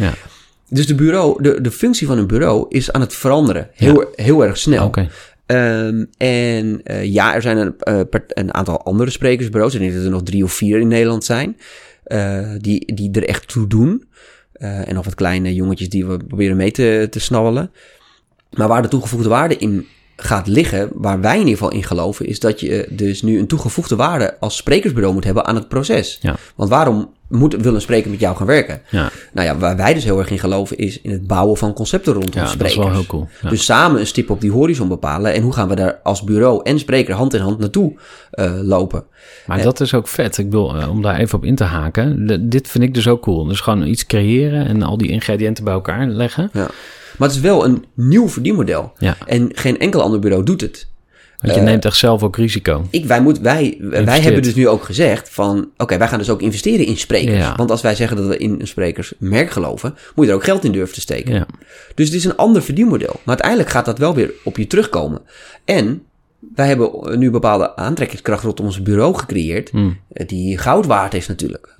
[0.71, 3.69] Dus de, bureau, de, de functie van een bureau is aan het veranderen.
[3.73, 4.85] Heel, heel erg snel.
[4.85, 5.09] oké.
[5.49, 9.73] Ehm, en eh, ja, er zijn een, eh, een aantal andere sprekersbureaus.
[9.73, 11.57] Ik denk dat er nog drie of vier in Nederland zijn.
[12.03, 14.07] eh, die, die er echt toe doen.
[14.53, 17.71] En nog wat kleine jongetjes die we proberen mee te, te snabbelen.
[18.57, 19.85] Maar waar de toegevoegde waarde in
[20.15, 23.47] gaat liggen, waar wij in ieder geval in geloven, is dat je dus nu een
[23.47, 26.17] toegevoegde waarde als sprekersbureau moet hebben aan het proces.
[26.21, 26.35] Ja.
[26.55, 28.81] Want waarom moet, wil een spreker met jou gaan werken?
[28.89, 31.73] Ja, Nou ja, waar wij dus heel erg in geloven is in het bouwen van
[31.73, 32.77] concepten rondom ja dat sprekers.
[32.77, 33.27] is wel heel cool.
[33.41, 33.49] Ja.
[33.49, 35.33] Dus samen een stip op die horizon bepalen.
[35.33, 37.93] En hoe gaan we daar als bureau en spreker hand in hand naartoe
[38.31, 39.03] eh, lopen?
[39.47, 40.37] maar dat is ook vet.
[40.37, 42.27] Ik wil, eh, om daar even op in te haken.
[42.27, 43.43] de- dit vind ik dus ook cool.
[43.45, 46.49] Dus gewoon iets creëren en al die ingrediënten bij elkaar leggen.
[46.53, 46.67] Ja.
[47.17, 48.91] Maar het is wel een nieuw verdienmodel.
[48.97, 50.87] Ja, En geen enkel ander bureau doet het.
[51.41, 52.85] Want je Eh, neemt echt zelf ook risico.
[52.89, 55.69] Ik, wij, moet, wij, wij hebben dus nu ook gezegd van...
[55.77, 57.37] Oké, wij gaan dus ook investeren in sprekers.
[57.37, 57.55] Ja.
[57.55, 59.95] Want als wij zeggen dat we in een sprekersmerk geloven...
[60.15, 61.33] moet je er ook geld in durven te steken.
[61.33, 61.45] Ja,
[61.95, 63.13] Dus het is een ander verdienmodel.
[63.13, 65.21] Maar uiteindelijk gaat dat wel weer op je terugkomen.
[65.65, 66.03] En
[66.55, 69.69] wij hebben nu bepaalde aantrekkingskracht rondom ons bureau gecreëerd...
[69.69, 69.89] Hm.
[70.13, 71.75] eh, die goud waard is natuurlijk.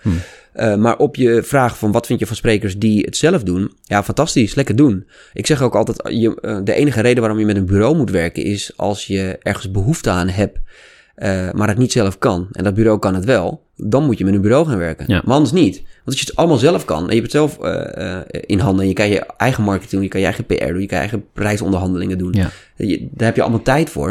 [0.00, 0.08] Hm.
[0.56, 3.72] Eh, maar op je vraag van wat vind je van sprekers die het zelf doen?
[3.82, 5.06] Ja, fantastisch, lekker doen.
[5.32, 8.10] Ik zeg ook altijd, je, eh, de enige reden waarom je met een bureau moet
[8.10, 8.44] werken...
[8.44, 10.58] is als je ergens behoefte aan hebt,
[11.14, 12.48] eh, maar het niet zelf kan.
[12.52, 13.64] En dat bureau kan het wel.
[13.76, 15.04] Dan moet je met een bureau gaan werken.
[15.08, 15.22] Ja.
[15.24, 15.74] Maar anders niet.
[15.76, 17.58] Want als je het allemaal zelf kan en je hebt het zelf
[18.30, 18.82] in handen...
[18.82, 20.80] en je kan je eigen marketing doen, je kan je eigen PR doen...
[20.80, 22.32] je kan je eigen prijsonderhandelingen doen.
[22.32, 24.06] ja, Je- daar heb je allemaal tijd voor.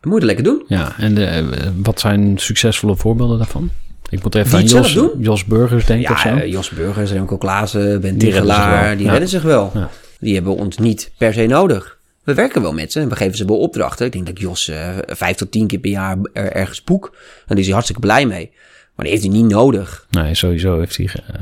[0.00, 0.64] Dan moet je het lekker doen.
[0.66, 0.98] ja.
[0.98, 3.70] En de, wat zijn succesvolle voorbeelden daarvan?
[4.10, 4.98] Ik moet even aan Jos?
[5.18, 6.28] Jos Burgers denken of zo.
[6.28, 8.96] Ja, eh, Jos Burgers, Remco Klaassen, Ben Die redden zich Tigelaar, wel.
[8.96, 9.10] die Ja.
[9.10, 9.70] redden zich wel.
[9.74, 9.90] Ja.
[10.20, 11.98] Die hebben ons niet per se nodig.
[12.24, 14.06] We werken wel met ze en we geven ze wel opdrachten.
[14.06, 17.04] Ik denk dat Jos eh, vijf tot tien keer per jaar er, ergens boek.
[17.14, 18.50] En daar is hij hartstikke blij mee.
[18.94, 20.06] Maar die heeft hij niet nodig.
[20.10, 21.08] Nee, sowieso heeft hij...
[21.32, 21.40] eh,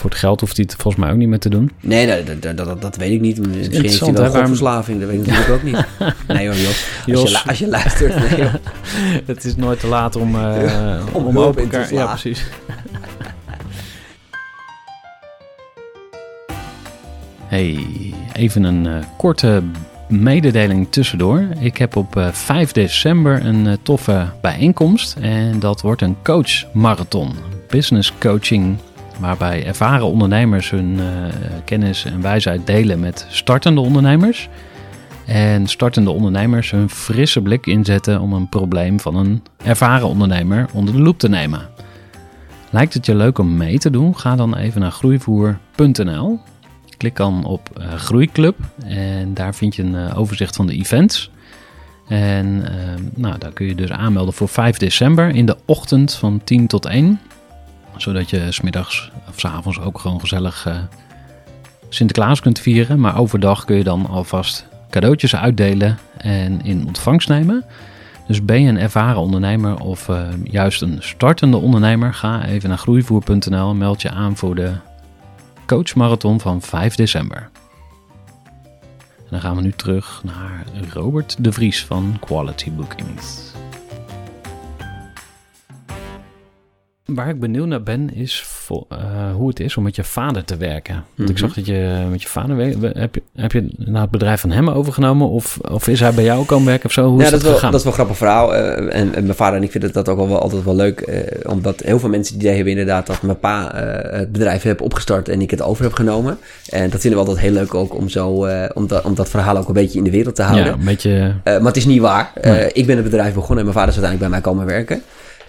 [0.00, 1.70] voor het geld hoeft hij het volgens mij ook niet meer te doen.
[1.80, 3.46] Nee, dat, dat, dat, dat weet ik niet.
[3.46, 5.00] Misschien heeft hij wel godverslaving.
[5.00, 5.84] Dat weet ik natuurlijk ook niet.
[6.36, 6.86] Nee hoor, Jos.
[7.20, 7.30] Als.
[7.30, 8.30] Je, als je luistert.
[8.30, 8.48] Nee.
[9.26, 11.92] Het is nooit te laat om, eh, Om om open in te elkaar...
[11.92, 12.18] Ja, slaan.
[12.18, 12.44] precies.
[17.46, 17.86] Hey,
[18.32, 19.62] even een eh, korte
[20.08, 21.46] mededeling tussendoor.
[21.58, 27.32] Ik heb op eh, 5 december een eh, toffe bijeenkomst en dat wordt een coachmarathon.
[27.68, 28.76] Business coaching
[29.20, 31.06] waarbij ervaren ondernemers hun eh,
[31.64, 34.48] kennis en wijsheid delen met startende ondernemers.
[35.26, 40.94] En startende ondernemers hun frisse blik inzetten om een probleem van een ervaren ondernemer onder
[40.94, 41.68] de loep te nemen.
[42.70, 44.18] Lijkt het je leuk om mee te doen?
[44.18, 46.38] Ga dan even naar groeivoer.nl.
[46.96, 51.30] Klik dan op uh, Groeiclub en daar vind je een uh, overzicht van de events.
[52.08, 52.64] En
[53.14, 56.86] nou, daar kun je dus aanmelden voor 5 december in de ochtend van 10 tot
[56.86, 57.20] 1.
[58.02, 60.74] Zodat je smiddags of s avonds ook gewoon gezellig uh,
[61.88, 63.00] Sinterklaas kunt vieren.
[63.00, 67.64] Maar overdag kun je dan alvast cadeautjes uitdelen en in ontvangst nemen.
[68.26, 72.78] Dus ben je een ervaren ondernemer of uh, juist een startende ondernemer, ga even naar
[72.78, 74.72] groeivoer.nl en meld je aan voor de
[75.66, 77.48] coachmarathon van 5 december.
[79.16, 83.49] En dan gaan we nu terug naar Robert de Vries van Quality Bookings.
[87.14, 88.98] Waar ik benieuwd naar ben, is voor, uh,
[89.34, 90.94] hoe het is om met je vader te werken.
[90.94, 91.34] Want mm -hmm.
[91.34, 92.76] ik zag dat je met je vader werkt.
[92.82, 95.28] Heb je, heb je nou het bedrijf van hem overgenomen?
[95.28, 97.08] Of, of is hij bij jou komen werken of zo?
[97.08, 98.54] Hoe ja, is dat, dat, wel, dat is wel een grappig verhaal.
[98.54, 101.08] Uh, en, en, mijn vader en ik vinden dat ook wel, wel altijd wel leuk.
[101.08, 103.70] Uh, omdat heel veel mensen die hebben inderdaad dat mijn pa
[104.10, 106.38] het bedrijf heeft opgestart en ik het over heb genomen.
[106.68, 109.56] En dat vinden we altijd heel leuk ook om, zo, om, dat, om dat verhaal
[109.56, 110.66] ook een beetje in de wereld te houden.
[110.66, 111.34] Ja, een beetje...
[111.44, 112.32] maar het is niet waar.
[112.42, 112.72] Nee.
[112.72, 115.02] ik ben het bedrijf begonnen en mijn vader is uiteindelijk bij mij komen werken.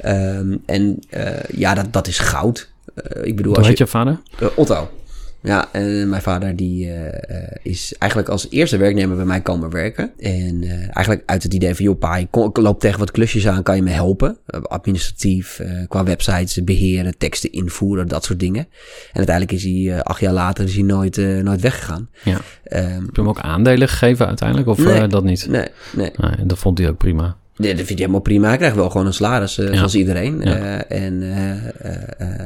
[0.06, 2.70] Um, en uh, ja, dat, dat is goud.
[2.96, 4.20] Uh, ik bedoel, Hoe heet je vader?
[4.42, 4.90] Uh, Otto.
[5.44, 6.92] Ja, en mijn vader die
[7.64, 10.12] is eigenlijk als eerste werknemer bij mij komen werken.
[10.20, 13.76] En eigenlijk uit het idee van, joh pa, ik, loop tegen wat klusjes aan, kan
[13.76, 14.38] je me helpen?
[14.46, 18.68] administratief, qua websites beheren, teksten invoeren, dat soort dingen.
[19.12, 22.10] En uiteindelijk is hij acht jaar later is hij nooit, nooit weggegaan.
[22.24, 22.34] Ja.
[22.34, 22.40] Um,
[23.06, 25.48] Heb je hem ook aandelen gegeven uiteindelijk, of nee, dat niet?
[25.48, 26.12] Nee, nee.
[26.16, 26.46] nee.
[26.46, 27.38] Dat vond hij ook prima.
[27.62, 28.48] Ja, dat vind je helemaal prima.
[28.48, 29.76] Hij krijgt wel gewoon een salaris, uh, Ja.
[29.76, 30.42] zoals iedereen.
[30.44, 30.58] Ja.
[30.90, 31.36] Uh, en uh,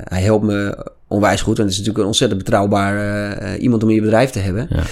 [0.03, 1.57] hij helpt me onwijs goed.
[1.57, 4.67] En het is natuurlijk een ontzettend betrouwbaar iemand om in je bedrijf te hebben.
[4.69, 4.83] Ja.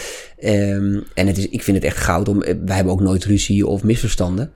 [0.75, 2.27] Um, en het is, ik vind het echt goud.
[2.27, 4.51] Om, wij hebben ook nooit ruzie of misverstanden.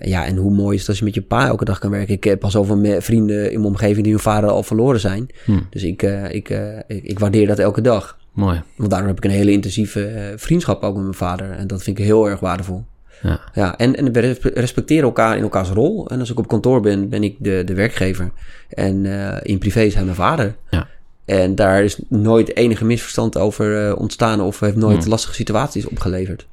[0.00, 2.14] ja, en hoe mooi is het als je met je pa elke dag kan werken.
[2.14, 5.26] Ik heb al zoveel vrienden in mijn omgeving die hun vader al verloren zijn.
[5.44, 5.58] Hm.
[5.70, 6.48] Dus ik, ik,
[6.86, 8.18] ik, ik waardeer dat elke dag.
[8.32, 8.62] Mooi.
[8.76, 11.50] Want daardoor heb ik een hele intensieve vriendschap ook met mijn vader.
[11.50, 12.84] En dat vind ik heel erg waardevol.
[13.22, 13.40] Ja.
[13.54, 16.08] Ja, en, en we respecteren elkaar in elkaars rol.
[16.08, 18.30] En als ik op kantoor ben, ben ik de, de werkgever.
[18.68, 20.54] En uh, in privé is hij mijn vader.
[20.70, 20.86] Ja.
[21.24, 25.10] En daar is nooit enige misverstand over uh, ontstaan of heeft nooit Hmm.
[25.10, 26.46] lastige situaties opgeleverd.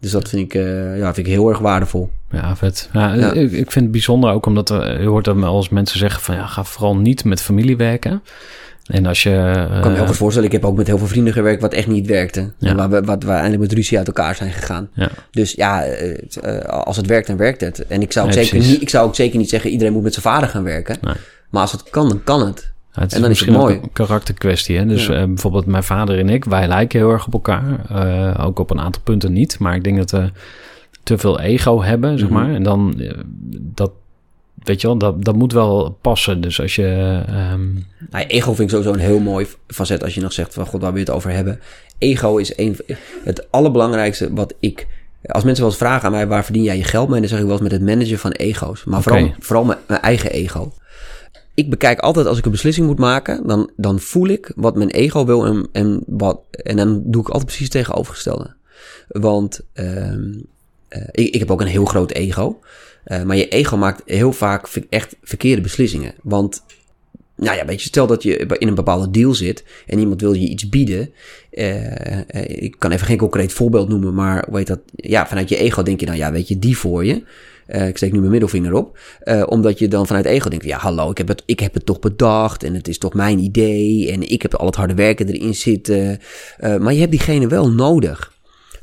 [0.00, 2.10] Dus dat vind ik, uh, ja, vind ik heel erg waardevol.
[2.30, 2.88] Ja, vet.
[2.92, 3.32] Ja, Ja.
[3.32, 6.34] Ik, ik vind het bijzonder ook omdat er, je hoort wel eens mensen zeggen van
[6.34, 8.22] ja, ga vooral niet met familie werken.
[8.86, 9.66] En als je...
[9.76, 11.72] Ik kan me heel goed voorstellen, ik heb ook met heel veel vrienden gewerkt wat
[11.72, 12.52] echt niet werkte.
[12.58, 12.68] Ja.
[12.70, 14.88] En waar we wat, waar eindelijk met ruzie uit elkaar zijn gegaan.
[14.94, 15.08] Ja.
[15.30, 17.86] Dus ja, het, uh, als het werkt, dan werkt het.
[17.86, 20.02] En ik zou, ook Nee, zeker niet, ik zou ook zeker niet zeggen, iedereen moet
[20.02, 20.96] met zijn vader gaan werken.
[21.02, 21.14] Nee.
[21.50, 22.72] Maar als het kan, dan kan het.
[22.92, 23.74] Ja, het is En dan is het mooi.
[23.82, 24.76] een karakterkwestie.
[24.78, 24.86] Hè?
[24.86, 25.14] Dus Ja.
[25.14, 27.64] eh, bijvoorbeeld mijn vader en ik, wij lijken heel erg op elkaar.
[27.88, 29.58] Eh, ook op een aantal punten niet.
[29.58, 30.30] Maar ik denk dat we
[31.02, 32.38] te veel ego hebben, zeg Mhm.
[32.38, 32.54] maar.
[32.54, 33.10] En dan, eh,
[33.74, 33.90] dat,
[34.66, 36.40] weet je wel, dat, dat moet wel passen.
[36.40, 37.22] Dus als je...
[37.26, 37.72] ehm,
[38.10, 40.80] Nou, ego vind ik sowieso een heel mooi facet als je nog zegt van god,
[40.80, 41.60] waar wil je het over hebben.
[41.98, 42.78] Ego is een,
[43.24, 44.86] het allerbelangrijkste wat ik...
[45.26, 47.20] Als mensen wel eens vragen aan mij, waar verdien jij je geld mee?
[47.20, 48.84] Dan zeg ik wel eens met het managen van ego's.
[48.84, 50.72] Maar vooral, vooral mijn, mijn eigen ego.
[51.54, 54.90] Ik bekijk altijd als ik een beslissing moet maken, dan, dan voel ik wat mijn
[54.90, 58.54] ego wil en, en, wat, en dan doe ik altijd precies het tegenovergestelde.
[59.08, 60.32] Want ehm,
[60.88, 62.60] eh, ik, ik heb ook een heel groot ego.
[63.06, 66.14] Eh, maar je ego maakt heel vaak echt verkeerde beslissingen.
[66.22, 66.62] Want
[67.36, 70.32] nou ja, weet je, stel dat je in een bepaalde deal zit en iemand wil
[70.32, 71.10] je iets bieden.
[71.50, 74.80] eh, eh, ik kan even geen concreet voorbeeld noemen, maar heet dat?
[74.94, 77.22] Ja, vanuit je ego denk je dan, ja, weet je, die voor je.
[77.66, 78.98] Ik steek nu mijn middelvinger op.
[79.46, 81.98] Omdat je dan vanuit ego denkt, ja, hallo, ik heb, het, ik heb het toch
[81.98, 85.54] bedacht en het is toch mijn idee en ik heb al het harde werken erin
[85.54, 86.18] zitten.
[86.60, 88.35] Maar je hebt diegene wel nodig.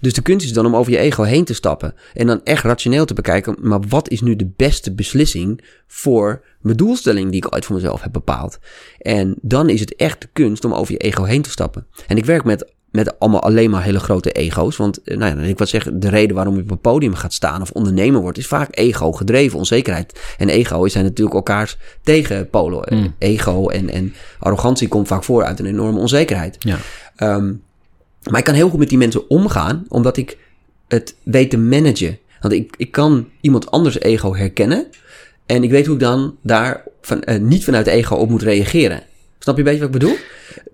[0.03, 1.93] Dus de kunst is dan om over je ego heen te stappen.
[2.13, 3.55] En dan echt rationeel te bekijken.
[3.59, 8.01] Maar wat is nu de beste beslissing voor mijn doelstelling die ik ooit voor mezelf
[8.01, 8.59] heb bepaald?
[8.97, 11.85] En dan is het echt de kunst om over je ego heen te stappen.
[12.07, 14.77] En ik werk met, met allemaal alleen maar hele grote ego's.
[14.77, 17.33] Want eh, nou ja, ik wat zeg, de reden waarom je op een podium gaat
[17.33, 20.19] staan of ondernemer wordt, is vaak ego gedreven, onzekerheid.
[20.37, 22.95] En ego zijn natuurlijk elkaars tegenpolen.
[22.95, 23.15] Mm.
[23.17, 26.55] Ego en, en arrogantie komt vaak voor uit een enorme onzekerheid.
[26.59, 26.77] ja.
[27.15, 27.53] Ehm,
[28.29, 30.37] maar ik kan heel goed met die mensen omgaan, omdat ik
[30.87, 32.17] het weet te managen.
[32.41, 34.87] Want ik, ik kan iemand anders ego herkennen.
[35.45, 39.03] En ik weet hoe ik dan daar van, eh, niet vanuit ego op moet reageren.
[39.39, 40.17] Snap je een beetje wat ik bedoel?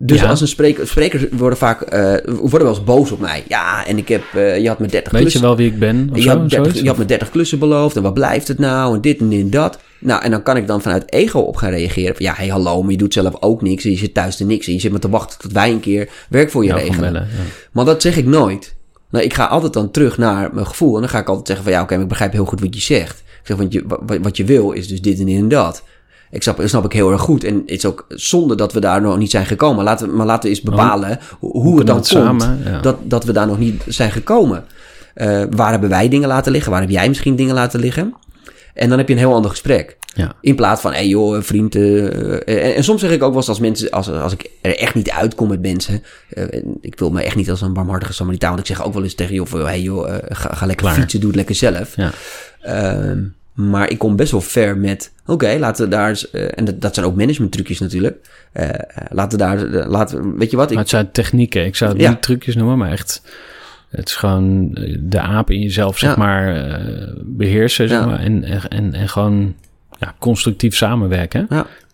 [0.02, 0.28] Dus Ja.
[0.30, 3.44] als een spreker, sprekers worden vaak, eh, worden wel eens boos op mij.
[3.48, 5.80] Ja, en ik heb, eh, je had me 30 Weet je klussen, wel wie ik
[5.80, 6.10] ben?
[6.14, 6.80] Je, zo, had 30, zoiets?
[6.82, 8.96] je had me 30 klussen beloofd en wat blijft het nou?
[8.96, 9.80] En dit en dit en dat.
[10.00, 12.16] Nou, en dan kan ik dan vanuit ego op gaan reageren.
[12.16, 13.84] Van, ja, hey, hallo, maar je doet zelf ook niks.
[13.86, 14.68] En je zit thuis te niks.
[14.68, 17.00] En je zit maar te wachten tot wij een keer werk voor je regelen.
[17.14, 17.44] bellen, ja.
[17.72, 18.76] Maar dat zeg ik nooit.
[19.10, 20.94] Nou, ik ga altijd dan terug naar mijn gevoel.
[20.96, 22.76] En dan ga ik altijd zeggen van ja, oké, maar ik begrijp heel goed wat
[22.76, 23.20] je zegt.
[23.20, 25.84] Ik zeg, want je, wa- wat je wil is dus dit en dit en dat.
[26.32, 27.44] Ik snap, dat snap ik heel erg goed.
[27.44, 29.84] En het is ook zonde dat we daar nog niet zijn gekomen.
[29.84, 32.80] Laten we, maar laten we eens bepalen hoe, hoe het dan komt samen, ja.
[32.80, 34.66] dat, dat we daar nog niet zijn gekomen.
[35.14, 36.72] Eh, waar hebben wij dingen laten liggen?
[36.72, 38.14] Waar heb jij misschien dingen laten liggen?
[38.74, 39.98] En dan heb je een heel ander gesprek.
[40.16, 40.34] Ja.
[40.42, 41.76] In plaats van, hé hey joh, vriend.
[41.76, 44.50] eh, eh, en, en soms zeg ik ook wel eens als mensen, als, als ik
[44.62, 46.04] er echt niet uitkom met mensen.
[46.30, 48.50] en ik wil me echt niet als een barmhartige Samaritaan.
[48.50, 51.00] Want ik zeg ook wel eens tegen joh, hé hey joh, ga, ga lekker Klaar.
[51.00, 51.96] fietsen, doe het lekker zelf.
[51.96, 52.12] Ja.
[52.62, 53.24] Ehm,
[53.54, 56.82] maar ik kom best wel ver met, oké, laten we daar eens, eh, en dat,
[56.82, 58.30] dat zijn ook management trucjes natuurlijk.
[58.52, 58.76] Eh, eh,
[59.10, 60.66] laten we daar, laten, we- weet je wat?
[60.68, 61.66] Ik, Maar het zijn technieken.
[61.66, 62.10] Ik zou het Ja.
[62.10, 63.22] niet trucjes noemen, maar echt...
[63.90, 64.70] Het is gewoon
[65.00, 66.16] de aap in jezelf, zeg Ja.
[66.18, 67.88] maar, eh, beheersen.
[67.90, 68.06] Zeg Ja.
[68.06, 69.56] maar, en, en, en, en gewoon
[70.00, 71.48] ja, constructief samenwerken.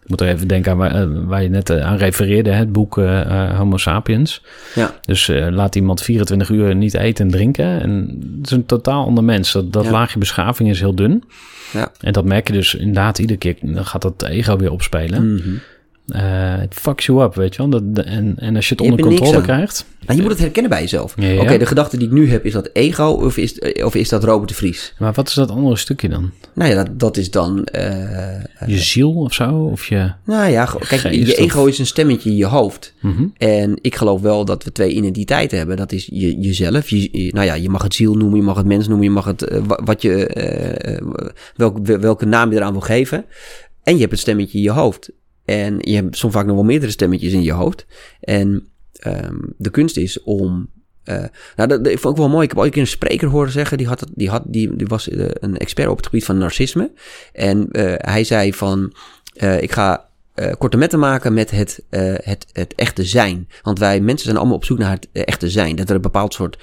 [0.06, 2.58] Ik moet er even denken aan waar, eh, waar je net eh, aan refereerde, hè,
[2.58, 4.41] het boek eh, Homo Sapiens.
[4.76, 7.82] ja, Dus laat iemand 24 uur niet eten en drinken.
[7.82, 9.51] En het is een totaal ander mens.
[9.51, 9.91] Dat, dat Ja.
[9.91, 11.24] laagje beschaving is heel dun.
[11.74, 11.91] ja.
[11.99, 13.56] En dat merk je dus inderdaad iedere keer.
[13.62, 15.39] Dan gaat dat ego weer opspelen.
[15.39, 15.45] Eh,
[16.14, 17.82] Het fucks you up, weet je wel.
[17.82, 19.86] Dat, en, en als je het Je onder er controle krijgt...
[20.06, 21.14] Nou, je moet het herkennen bij jezelf.
[21.18, 21.41] Ja, ja.
[21.41, 24.10] Oké, de gedachte die ik nu heb, is dat ego of is, eh, of is
[24.10, 24.93] dat Robert de Vries?
[24.99, 26.32] Maar wat is dat andere stukje dan?
[26.53, 27.64] Nou ja, dat, dat is dan...
[27.64, 29.49] eh, Je ziel of zo?
[29.51, 30.12] Of je...
[30.26, 32.93] nou ja, kijk, Geest je of- ego is een stemmetje in je hoofd.
[33.01, 33.26] Mhm.
[33.38, 35.78] En ik geloof wel dat we twee identiteiten hebben.
[35.78, 36.89] Dat is je, jezelf.
[36.89, 39.26] Je, nou ja, je mag het ziel noemen, je mag het mens noemen, je mag
[39.26, 41.01] het eh, wa- wat je, eh, eh,
[41.56, 43.26] welk, welke naam je eraan wil geven.
[43.84, 45.12] En je hebt het stemmetje in je hoofd.
[45.45, 47.85] En je hebt soms vaak nog wel meerdere stemmetjes in je hoofd.
[48.19, 48.67] En
[48.99, 50.69] ehm, de kunst is om.
[51.03, 51.23] eh,
[51.55, 52.43] nou, dat, dat vond ik wel mooi.
[52.43, 53.77] Ik heb ooit een keer een spreker horen zeggen.
[53.77, 56.91] Die, had die, had, die, die was eh, een expert op het gebied van narcisme.
[57.33, 58.93] En eh, hij zei van.
[59.33, 63.47] eh, ik ga eh, korte metten maken met het, eh, het, het echte zijn.
[63.61, 65.75] Want wij mensen zijn allemaal op zoek naar het echte zijn.
[65.75, 66.57] Dat er een bepaald soort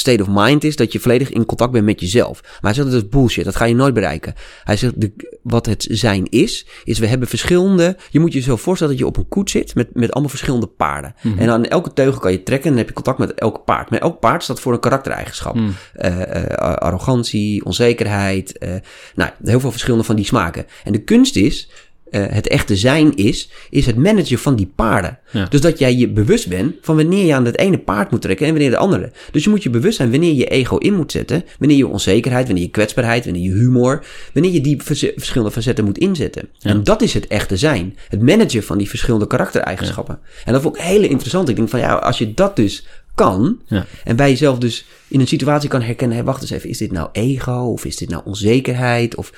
[0.00, 2.40] state of mind is, dat je volledig in contact bent met jezelf.
[2.42, 4.34] Maar hij zegt dat is bullshit, dat ga je nooit bereiken.
[4.64, 7.96] Hij zegt, de, wat het zijn is, is we hebben verschillende...
[8.10, 10.66] Je moet je zo voorstellen dat je op een koets zit met, met allemaal verschillende
[10.66, 11.14] paarden.
[11.38, 13.90] En aan elke teugel kan je trekken en dan heb je contact met elk paard.
[13.90, 15.56] Maar elk paard staat voor een karaktereigenschap.
[15.92, 18.74] Eh, eh, arrogantie, onzekerheid, eh,
[19.14, 20.66] nou, heel veel verschillende van die smaken.
[20.84, 21.70] En de kunst is,
[22.10, 25.18] eh, het echte zijn is, is het managen van die paarden.
[25.30, 25.46] Ja.
[25.50, 28.46] Dus dat jij je bewust bent van wanneer je aan het ene paard moet trekken
[28.46, 29.12] en wanneer de andere.
[29.32, 32.46] Dus je moet je bewust zijn wanneer je ego in moet zetten, wanneer je onzekerheid,
[32.46, 36.48] wanneer je kwetsbaarheid, wanneer je humor, wanneer je die verschillende facetten moet inzetten.
[36.60, 37.96] En dat is het echte zijn.
[38.08, 40.18] Het managen van die verschillende karaktereigenschappen.
[40.44, 41.48] En dat vond ik heel interessant.
[41.48, 43.86] Ik denk van ja, als je dat dus kan, Ja.
[44.04, 46.92] en bij jezelf dus in een situatie kan herkennen, hé, wacht eens even, is dit
[46.92, 49.32] nou ego of is dit nou onzekerheid of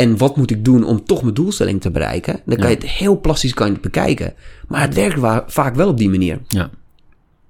[0.00, 2.40] en wat moet ik doen om toch mijn doelstelling te bereiken?
[2.46, 4.34] Dan kan je het heel plastisch kan je het bekijken.
[4.68, 6.38] Maar het werkt wa- vaak wel op die manier.
[6.48, 6.70] Ja,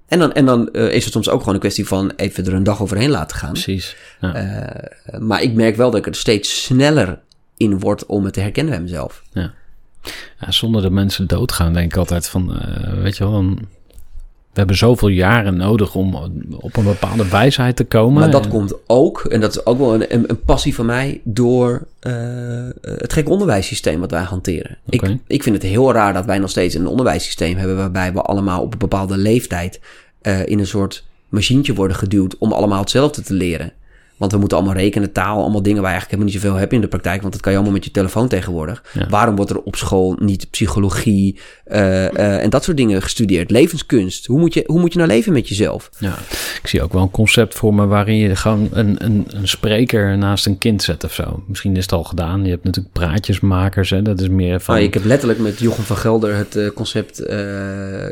[0.07, 2.53] En dan, en dan eh, is het soms ook gewoon een kwestie van even er
[2.53, 3.51] een dag overheen laten gaan.
[3.51, 3.95] precies.
[4.21, 4.33] Ja.
[4.33, 7.19] Eh, maar ik merk wel dat ik er steeds sneller
[7.57, 9.23] in word om het te herkennen bij mezelf.
[9.33, 9.53] Ja.
[10.39, 13.59] Ja, zonder dat mensen doodgaan, denk ik altijd van, eh, weet je wel, dan,
[14.51, 16.15] we hebben zoveel jaren nodig om
[16.59, 18.21] op een bepaalde wijsheid te komen.
[18.21, 21.21] Maar dat En- komt ook, en dat is ook wel een, een, passie van mij,
[21.23, 22.13] door eh,
[22.81, 24.77] het gek onderwijssysteem wat wij hanteren.
[24.89, 28.21] Ik, ik vind het heel raar dat wij nog steeds een onderwijssysteem hebben waarbij we
[28.21, 29.79] allemaal op een bepaalde leeftijd
[30.21, 33.71] eh, in een soort machientje worden geduwd om allemaal hetzelfde te leren.
[34.21, 36.73] Want we moeten allemaal rekenen, taal, allemaal dingen waar je eigenlijk helemaal niet zoveel hebt
[36.73, 37.21] in de praktijk.
[37.21, 38.83] Want dat kan je allemaal met je telefoon tegenwoordig.
[38.93, 39.07] Ja.
[39.09, 43.51] Waarom wordt er op school niet psychologie eh, eh, en dat soort dingen gestudeerd?
[43.51, 44.25] Levenskunst.
[44.25, 45.89] Hoe moet, je, hoe moet je nou leven met jezelf?
[45.97, 46.13] Ja,
[46.61, 50.17] ik zie ook wel een concept voor me waarin je gewoon een, een, een spreker
[50.17, 51.43] naast een kind zet of zo.
[51.47, 52.43] Misschien is het al gedaan.
[52.43, 54.01] Je hebt natuurlijk praatjesmakers, hè.
[54.01, 54.75] dat is meer van...
[54.75, 57.19] Nou, ik heb letterlijk met Jochem van Gelder het eh, concept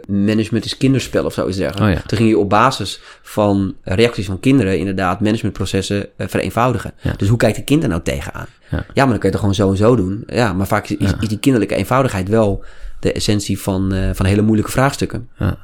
[0.07, 1.91] management is kinderspel of zoiets dergelijks.
[1.91, 2.07] Oh ja.
[2.07, 6.91] Toen ging je op basis van reacties van kinderen inderdaad managementprocessen eh, vereenvoudigen.
[7.01, 7.13] Ja.
[7.17, 8.47] Dus hoe kijkt een kind er nou tegenaan?
[8.69, 8.77] Ja.
[8.77, 10.23] Ja, maar dan kun je het gewoon zo en zo doen.
[10.27, 11.17] Ja, maar vaak is, is, Ja.
[11.21, 12.63] is die kinderlijke eenvoudigheid wel
[12.99, 15.29] de essentie van, eh, van hele moeilijke vraagstukken.
[15.37, 15.57] Ja.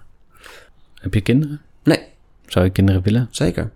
[0.94, 1.62] Heb je kinderen?
[1.84, 2.00] Nee,
[2.46, 3.28] Zou je kinderen willen?
[3.32, 3.72] zeker.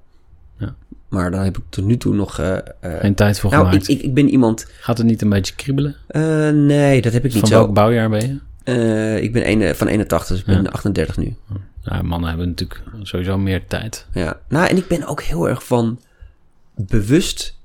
[0.58, 0.76] Ja.
[1.10, 2.40] Maar daar heb ik tot nu toe nog...
[2.40, 3.88] eh, Geen tijd voor nou, ik, gemaakt.
[3.90, 4.66] ik, ik ben iemand...
[4.80, 5.96] Gaat het niet een beetje kriebelen?
[6.66, 7.56] nee, dat heb ik niet Van zo.
[7.56, 9.22] welk bouwjaar ben je?
[9.22, 10.70] Ik ben een, van 81, dus ik ben Ja.
[10.70, 11.36] 38 nu.
[11.82, 14.06] Ja, mannen hebben natuurlijk sowieso meer tijd.
[14.14, 16.00] Ja, nou, en ik ben ook heel erg van
[16.88, 17.58] bewust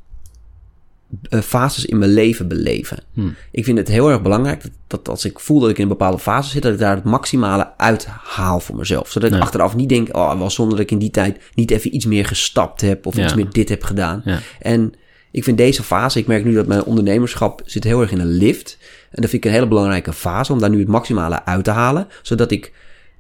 [1.29, 2.99] eh, fases in mijn leven beleven.
[3.13, 3.35] Hmm.
[3.51, 5.89] Ik vind het heel erg belangrijk dat, dat als ik voel dat ik in een
[5.89, 9.11] bepaalde fase zit, dat ik daar het maximale uit haal voor mezelf.
[9.11, 11.95] Zodat ik achteraf niet denk, oh, wel zonder dat ik in die tijd niet even
[11.95, 13.25] iets meer gestapt heb of Ja.
[13.25, 14.23] iets meer dit heb gedaan.
[14.25, 14.39] Ja.
[14.61, 14.93] En
[15.31, 18.33] ik vind deze fase, ik merk nu dat mijn ondernemerschap zit heel erg in een
[18.37, 18.79] lift.
[19.11, 21.71] En dat vind ik een hele belangrijke fase om daar nu het maximale uit te
[21.71, 22.07] halen.
[22.23, 22.73] Zodat ik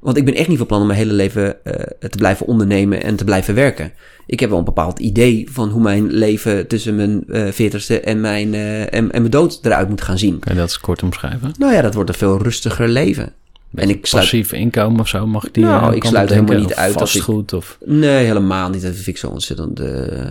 [0.04, 1.72] Want ik ben echt niet van plan om mijn hele leven eh,
[2.08, 3.92] te blijven ondernemen en te blijven werken.
[4.26, 8.20] Ik heb wel een bepaald idee van hoe mijn leven tussen mijn eh, veertigste en
[8.20, 10.38] mijn, eh, en, en mijn dood eruit moet gaan zien.
[10.38, 11.52] Kan je dat eens kort omschrijven?
[11.58, 13.32] Nou ja, dat wordt een veel rustiger leven.
[13.74, 16.74] En ik sluit, Passief inkomen of zo, mag ik die Nou, ik sluit helemaal niet
[16.74, 17.78] uit dat ik- of...
[17.84, 18.82] nee, helemaal niet.
[18.82, 19.80] Dat vind ik zo ontzettend.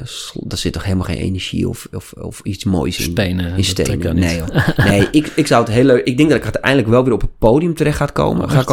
[0.04, 3.04] sl- daar zit toch helemaal geen energie of, of, of iets moois in.
[3.12, 4.16] Stenen, In stenen.
[4.16, 4.42] Nee,
[4.78, 6.06] nee ik, ik zou het heel leuk.
[6.06, 8.58] Ik denk dat ik uiteindelijk wel weer op het podium terecht gaat komen, Oh, ga
[8.58, 8.66] echt?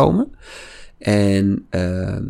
[1.00, 2.24] En ehm,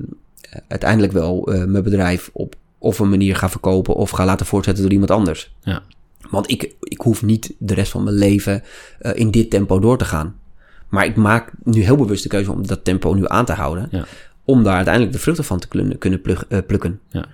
[0.69, 4.83] uiteindelijk wel eh, mijn bedrijf op of een manier ga verkopen of ga laten voortzetten
[4.83, 5.55] door iemand anders.
[5.63, 5.83] Ja.
[6.31, 8.63] Want ik, ik hoef niet de rest van mijn leven
[8.99, 10.35] eh, in dit tempo door te gaan.
[10.89, 13.89] Maar ik maak nu heel bewust de keuze om dat tempo nu aan te houden.
[13.91, 14.05] Ja.
[14.45, 17.01] Om daar uiteindelijk de vruchten van te kunnen, kunnen plug- eh, plukken.
[17.09, 17.27] Ja.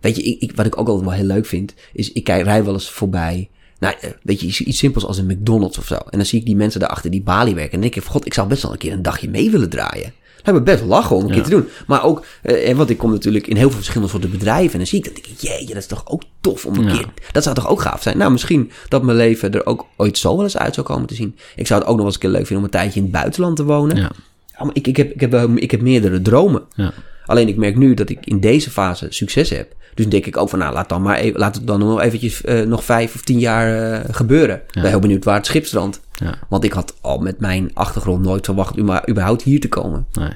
[0.00, 2.44] Weet je, ik, ik, wat ik ook altijd wel heel leuk vind, is ik kijk,
[2.44, 3.48] rij wel eens voorbij.
[3.78, 5.94] Nou, weet je, iets, simpels als een McDonald's of zo.
[5.94, 7.72] En dan zie ik die mensen daar achter die balie werken.
[7.72, 10.12] En denk ik, god, ik zou best wel een keer een dagje mee willen draaien.
[10.44, 11.34] Hebben best lachen om een Ja.
[11.34, 11.68] keer te doen.
[11.86, 14.72] Maar ook, eh, en want ik kom natuurlijk in heel veel verschillende soorten bedrijven.
[14.72, 16.84] En dan zie ik dat, denk ik, jee, dat is toch ook tof om een
[16.84, 16.92] Ja.
[16.96, 17.06] keer...
[17.32, 18.18] Dat zou toch ook gaaf zijn?
[18.18, 21.14] Nou, misschien dat mijn leven er ook ooit zo wel eens uit zou komen te
[21.14, 21.36] zien.
[21.56, 23.02] Ik zou het ook nog wel eens een keer leuk vinden om een tijdje in
[23.02, 23.96] het buitenland te wonen.
[23.96, 24.10] Ja.
[24.58, 26.62] Maar ik, ik, heb, ik, heb, wel- ik heb meerdere dromen.
[26.74, 26.92] Ja.
[27.26, 29.74] Alleen ik merk nu dat ik in deze fase succes heb.
[29.94, 32.44] Dus denk ik ook van, nou, laat, dan maar even, laat het dan nog eventjes
[32.44, 34.56] eh, nog vijf of tien jaar eh, gebeuren.
[34.56, 36.00] Ik ben heel benieuwd waar het schip strandt.
[36.12, 36.38] Ja.
[36.48, 40.06] Want ik had al met mijn achtergrond nooit verwacht om überhaupt hier te komen.
[40.12, 40.32] Nee.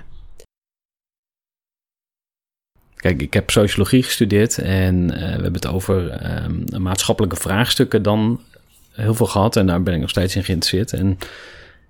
[2.96, 8.40] Kijk, ik heb sociologie gestudeerd en eh, we hebben het over ehm, maatschappelijke vraagstukken dan
[8.92, 9.56] heel veel gehad.
[9.56, 10.92] En daar ben ik nog steeds in geïnteresseerd.
[10.92, 11.18] En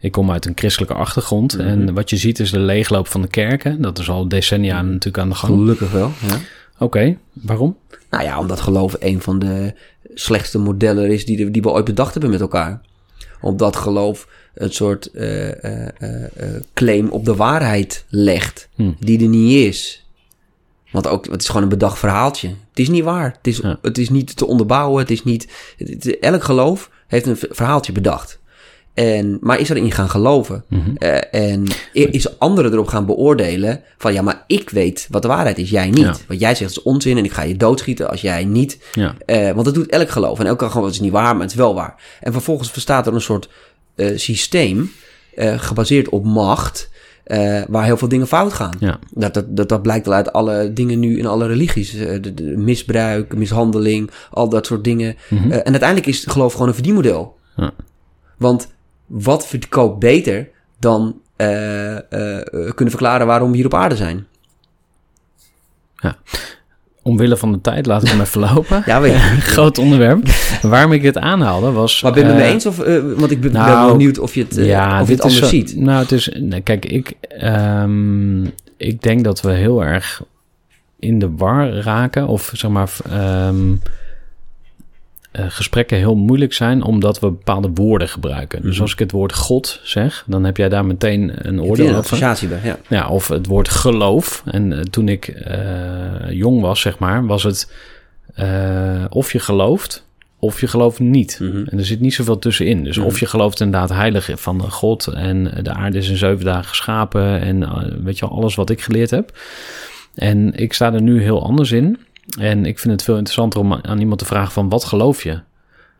[0.00, 1.56] ik kom uit een christelijke achtergrond.
[1.58, 1.66] Mhm.
[1.66, 3.82] En wat je ziet is de leegloop van de kerken.
[3.82, 5.52] Dat is al decennia natuurlijk aan de gang.
[5.52, 6.10] Gelukkig wel.
[6.28, 6.38] Ja.
[6.78, 7.76] Oké, waarom?
[8.10, 9.74] Nou ja, omdat geloof een van de
[10.14, 12.80] slechtste modellen is die, de- die we ooit bedacht hebben met elkaar.
[13.40, 18.90] Omdat geloof een soort eh, eh, eh, claim op de waarheid legt, Hm.
[19.00, 20.06] die er niet is.
[20.90, 22.48] Want ook, het is gewoon een bedacht verhaaltje.
[22.48, 23.30] Het is niet waar.
[23.36, 23.78] Het is, Ja.
[23.82, 24.98] het is niet te onderbouwen.
[25.00, 25.48] Het is niet.
[25.78, 28.37] het- het- elk geloof heeft een verhaaltje bedacht.
[28.98, 30.64] En, maar is erin gaan geloven.
[30.68, 30.96] Mhm.
[30.96, 35.58] Eh, en is anderen erop gaan beoordelen van ja, maar ik weet wat de waarheid
[35.58, 35.98] is, jij niet.
[35.98, 36.14] Ja.
[36.26, 38.78] Want jij zegt het is onzin en ik ga je doodschieten als jij niet.
[38.92, 40.38] Ja, Eh, want dat doet elk geloof.
[40.38, 41.94] En elk geloof het is niet waar, maar het is wel waar.
[42.20, 43.48] En vervolgens bestaat er een soort
[43.94, 44.90] eh, systeem
[45.36, 46.90] gebaseerd op macht.
[47.68, 48.76] waar heel veel dingen fout gaan.
[48.80, 51.90] ja, Dat, dat, dat, dat blijkt al uit alle dingen nu in alle religies.
[51.90, 55.16] De, de misbruik, mishandeling, al dat soort dingen.
[55.28, 55.50] Mhm.
[55.50, 57.36] En uiteindelijk is geloof gewoon een verdienmodel.
[57.56, 57.70] Ja.
[58.36, 58.68] Want
[59.08, 60.48] wat verkoopt beter
[60.78, 64.26] dan eh, eh, kunnen verklaren waarom we hier op aarde zijn?
[67.02, 68.82] omwille van de tijd laat ik hem even lopen.
[68.86, 69.18] Ja, weet je.
[69.52, 70.26] Groot onderwerp.
[70.62, 72.02] Waarom ik dit aanhaalde was...
[72.02, 72.66] Maar ben je het mee eens?
[72.66, 72.76] Of,
[73.16, 75.76] want ik ben, nou, benieuwd of je het, ja, of je het anders zo- ziet.
[75.76, 76.32] Nou, het is.
[76.64, 78.44] kijk, ik, ehm,
[78.76, 80.22] ik denk dat we heel erg
[80.98, 82.90] in de war raken, of zeg maar.
[83.10, 83.74] ehm,
[85.30, 88.62] eh, gesprekken heel moeilijk zijn omdat we bepaalde woorden gebruiken.
[88.62, 88.82] Dus Mhm.
[88.82, 91.98] als ik het woord God zeg, dan heb jij daar meteen een oordeel over.
[91.98, 92.78] associatie bij, ja.
[92.88, 94.42] Ja, of het woord geloof.
[94.44, 97.72] En eh, toen ik eh, jong was, zeg maar, was het
[99.10, 100.06] of je gelooft
[100.40, 101.38] of je gelooft niet.
[101.42, 101.56] Mhm.
[101.66, 102.84] En er zit niet zoveel tussenin.
[102.84, 103.06] Dus Mhm.
[103.06, 107.40] of je gelooft inderdaad heilig van God en de aarde is in zeven dagen geschapen
[107.40, 107.68] en
[108.04, 109.38] weet je alles wat ik geleerd heb.
[110.14, 111.98] En ik sta er nu heel anders in.
[112.38, 115.40] En ik vind het veel interessanter om aan iemand te vragen van wat geloof je?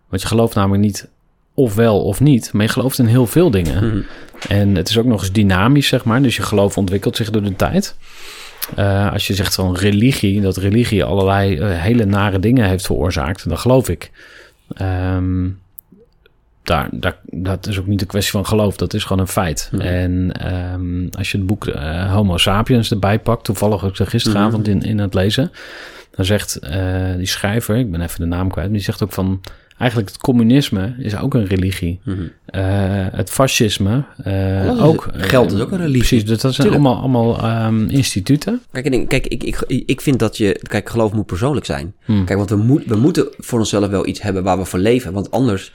[0.08, 1.08] Want je gelooft namelijk niet
[1.54, 3.86] of wel of niet, maar je gelooft in heel veel dingen.
[3.86, 4.00] Mhm.
[4.48, 6.22] En het is ook nog eens dynamisch, zeg maar.
[6.22, 7.96] Dus je geloof ontwikkelt zich door de tijd.
[8.76, 13.48] Eh, als je zegt van religie, dat religie allerlei eh, hele nare dingen heeft veroorzaakt,
[13.48, 14.10] dan geloof ik.
[14.74, 15.48] Ehm,
[16.62, 19.68] daar, daar, dat is ook niet een kwestie van geloof, dat is gewoon een feit.
[19.72, 19.82] Mhm.
[19.82, 24.76] En ehm, als je het boek eh, Homo Sapiens erbij pakt, toevallig ook gisteravond Mhm.
[24.76, 25.50] in, in het lezen,
[26.18, 29.12] dan zegt eh, die schrijver, ik ben even de naam kwijt, maar die zegt ook
[29.12, 29.40] van,
[29.76, 32.00] eigenlijk het communisme is ook een religie.
[32.04, 32.18] Mhm.
[32.44, 32.62] Eh,
[33.12, 35.08] het fascisme uh, ook.
[35.12, 35.98] geld is ook een religie.
[35.98, 36.86] Precies, dus dat zijn Tuurlijk.
[36.86, 38.62] allemaal, allemaal ehm, instituten.
[38.72, 40.60] Kijk, ik, denk- kijk ik, ik, ik vind dat je...
[40.62, 41.94] Kijk, geloof moet persoonlijk zijn.
[42.04, 42.24] Hmm.
[42.24, 45.12] Kijk, want we, moet, we moeten voor onszelf wel iets hebben waar we voor leven.
[45.12, 45.72] Want anders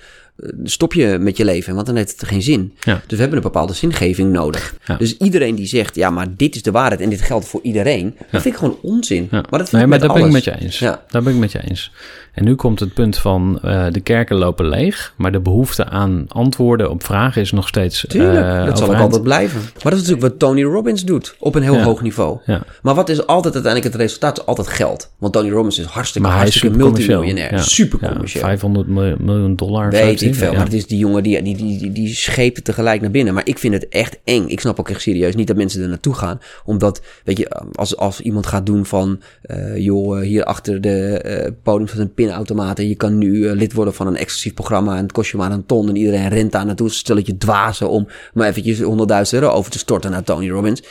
[0.63, 2.73] stop je met je leven, want dan heeft het geen zin.
[2.79, 2.93] Ja.
[2.93, 4.75] Dus we hebben een bepaalde zingeving nodig.
[4.85, 4.97] Ja.
[4.97, 8.15] Dus iedereen die zegt, ja, maar dit is de waarheid en dit geldt voor iedereen.
[8.31, 9.27] Dat vind ik gewoon onzin.
[9.31, 10.79] Maar dat vind nee, ik maar met daar ben ik met je eens.
[10.79, 11.03] Ja.
[11.09, 11.91] Daar ben ik met je eens.
[12.33, 16.25] En nu komt het punt van eh, de kerken lopen leeg, maar de behoefte aan
[16.27, 18.05] antwoorden op vragen is nog steeds.
[18.07, 19.59] Tuurlijk, eh, dat zal ook altijd blijven.
[19.61, 21.83] Maar dat is natuurlijk wat Tony Robbins doet, op een heel Ja.
[21.83, 22.39] hoog niveau.
[22.45, 22.61] Ja.
[22.81, 24.37] Maar wat is altijd uiteindelijk het resultaat?
[24.37, 25.11] Is altijd geld.
[25.17, 27.53] Want Tony Robbins is hartstikke, Maar hartstikke multimiljonair.
[27.53, 27.61] Ja.
[27.61, 28.43] Super commercieel.
[28.43, 29.89] 500 miljoen, dollar.
[29.89, 30.53] Weet ik veel.
[30.53, 33.33] Maar het is die jongen die, die, die, die, tegelijk naar binnen.
[33.33, 34.47] Maar ik vind het echt eng.
[34.47, 36.39] Ik snap ook echt serieus niet dat mensen er naartoe gaan.
[36.65, 39.21] Omdat, weet je, als, als iemand gaat doen van...
[39.45, 42.79] Uh, joh, hier achter de uh, podium van een pinautomaat...
[42.79, 44.95] en je kan nu uh, lid worden van een exclusief programma...
[44.95, 46.89] en het kost je maar een ton en iedereen rent daar naartoe.
[46.89, 48.85] Stel je dwazen om maar eventjes 100.000
[49.31, 50.81] euro over te storten naar Tony Robbins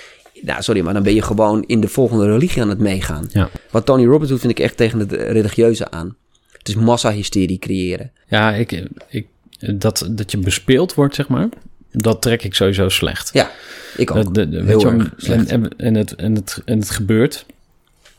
[0.43, 3.29] nou, sorry, maar dan ben je gewoon in de volgende religie aan het meegaan.
[3.33, 3.51] Ja.
[3.71, 6.17] Wat Tony Robbins doet, vind ik echt tegen het religieuze aan.
[6.59, 8.11] Het is massahysterie creëren.
[8.27, 9.27] Ja, ik, ik,
[9.59, 11.49] dat, dat je bespeeld wordt, zeg maar,
[11.91, 13.31] dat trek ik sowieso slecht.
[13.33, 13.51] Ja,
[13.97, 14.35] ik ook.
[14.35, 14.65] De, de,
[15.17, 17.47] je, en, en, het, en, het, en het gebeurt.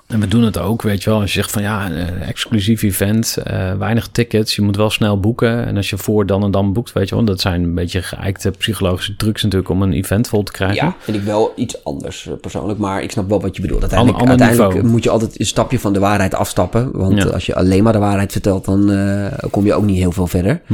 [0.08, 1.20] En we doen het ook, weet je wel.
[1.20, 5.20] Als je zegt van ja, een exclusief event, uh, weinig tickets, je moet wel snel
[5.20, 5.66] boeken.
[5.66, 8.02] En als je voor dan en dan boekt, weet je wel, dat zijn een beetje
[8.02, 10.86] geëikte psychologische trucs natuurlijk om een event vol te krijgen.
[10.86, 13.82] Ja, vind ik wel iets anders eh, persoonlijk, maar ik snap wel wat je bedoelt.
[13.82, 16.90] Uiteindelijk, uiteindelijk moet je altijd een stapje van de waarheid afstappen.
[16.92, 20.12] Want als je alleen maar de waarheid vertelt, dan uh, kom je ook niet heel
[20.12, 20.62] veel verder.
[20.66, 20.74] Hm.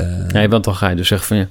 [0.00, 1.46] Uh, nee, want dan ga je dus zeggen van ja,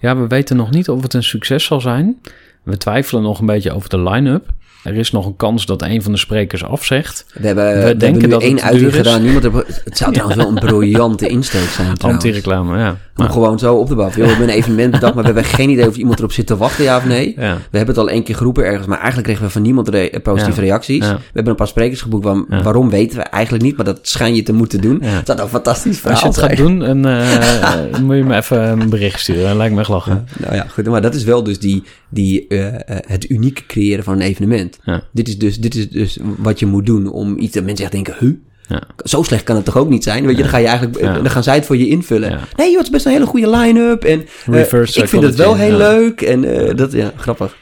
[0.00, 2.20] ja, we weten nog niet of het een succes zal zijn.
[2.62, 4.52] We twijfelen nog een beetje over de line-up.
[4.84, 7.26] Er is nog een kans dat een van de sprekers afzegt.
[7.34, 9.22] We hebben, we, we denken hebben dat één uiting gedaan.
[9.22, 9.44] Niemand
[9.84, 11.98] het zou trouwens wel een briljante insteek zijn.
[11.98, 12.96] Anti-reclame, ja.
[13.16, 14.18] Om gewoon zo op te bouwen.
[14.18, 16.56] We hebben een evenement bedacht, maar we hebben geen idee of iemand erop zit te
[16.56, 17.34] wachten, ja of nee.
[17.36, 20.20] We hebben het al één keer geroepen ergens, maar eigenlijk kregen we van niemand re
[20.22, 21.08] positieve reacties.
[21.08, 22.28] We hebben een paar sprekers geboekt,
[22.62, 25.02] waarom weten we eigenlijk niet, maar dat schijn je te moeten doen.
[25.24, 26.22] Dat is een fantastisch verhaal.
[26.22, 29.48] Als je het gaat doen, en, uh, moet je me even een bericht sturen.
[29.48, 30.26] Dat lijkt me echt lachen.
[30.38, 30.86] Nou ja, goed.
[30.86, 32.66] Maar dat is wel dus die, die, uh,
[33.06, 34.73] het unieke creëren van een evenement.
[35.12, 37.94] Dit, is dus, dit is dus wat je moet doen om iets dat mensen echt
[37.94, 38.32] denken, huh?
[38.68, 38.82] Ja.
[39.04, 40.26] Zo slecht kan het toch ook niet zijn?
[40.26, 42.30] Weet je, dan ga je eigenlijk, dan gaan zij het voor je invullen.
[42.30, 42.40] Ja.
[42.56, 44.04] Nee, joh, het is best een hele goede line-up.
[44.04, 46.20] En uh, ik vind het wel heel leuk.
[46.20, 47.56] En uh, dat, ja, grappig.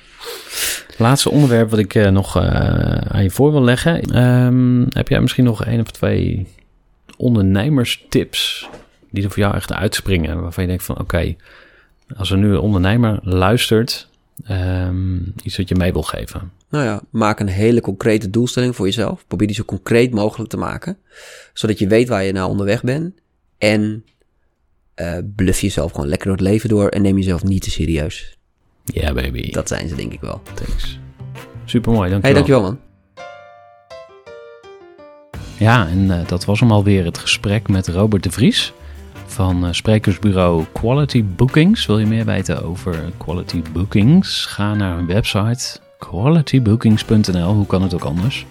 [0.99, 4.23] Laatste onderwerp wat ik uh, nog aan je voor wil leggen.
[4.25, 6.47] Um, heb jij misschien nog één of twee
[7.17, 8.69] ondernemerstips
[9.11, 10.41] die er voor jou echt uitspringen?
[10.43, 11.37] Waarvan je denkt van, oké, okay,
[12.17, 14.09] als er nu een ondernemer luistert,
[14.51, 16.53] um, iets wat je mee wil geven.
[16.73, 19.25] Nou ja, maak een hele concrete doelstelling voor jezelf.
[19.27, 20.99] Probeer die zo concreet mogelijk te maken.
[21.53, 23.15] Zodat je weet waar je nou onderweg bent.
[23.59, 24.05] En
[24.97, 26.89] uh, bluff jezelf gewoon lekker door het leven door.
[26.89, 28.39] En neem jezelf niet te serieus.
[28.85, 29.51] Ja, yeah, baby.
[29.51, 30.43] Dat zijn ze denk ik wel.
[30.55, 30.99] Thanks.
[31.65, 32.21] Supermooi, dankjewel.
[32.21, 32.81] Hey, dankjewel man.
[35.59, 38.73] Ja, en uh, dat was hem alweer het gesprek met Robert de Vries
[39.27, 41.87] van uh, sprekersbureau Quality Bookings.
[41.87, 44.47] Wil je meer weten over Quality Bookings?
[44.47, 47.55] Ga naar hun website qualitybookings.nl.
[47.55, 48.47] Hoe kan het ook anders?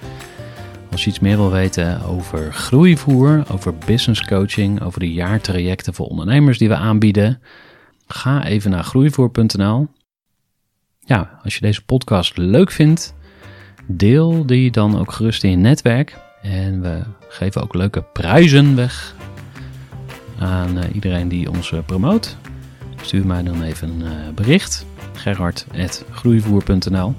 [0.91, 6.07] Als je iets meer wil weten over groeivoer, over business coaching, over de jaartrajecten voor
[6.07, 7.41] ondernemers die we aanbieden,
[8.07, 9.87] ga even naar groeivoer.nl.
[10.99, 13.15] Ja, als je deze podcast leuk vindt,
[13.85, 16.17] deel die dan ook gerust in je netwerk.
[16.41, 19.15] En we geven ook leuke prijzen weg
[20.39, 22.37] aan uh, iedereen die ons uh, promoot.
[23.01, 24.85] Stuur mij dan even een uh, bericht.
[25.13, 27.15] gerhard.groeivoer.nl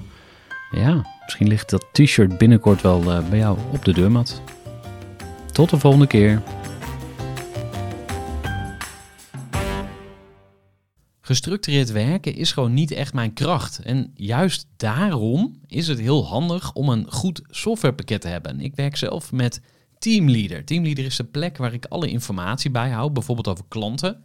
[0.73, 4.43] ja, misschien ligt dat t-shirt binnenkort wel uh, bij jou op de deurmat.
[5.53, 6.43] Tot de volgende keer.
[11.21, 13.79] Gestructureerd werken is gewoon niet echt mijn kracht.
[13.79, 18.61] En juist daarom is het heel handig om een goed softwarepakket te hebben.
[18.61, 19.61] Ik werk zelf met
[19.99, 20.65] Teamleader.
[20.65, 24.25] Teamleader is de plek waar ik alle informatie bijhoud, bijvoorbeeld over klanten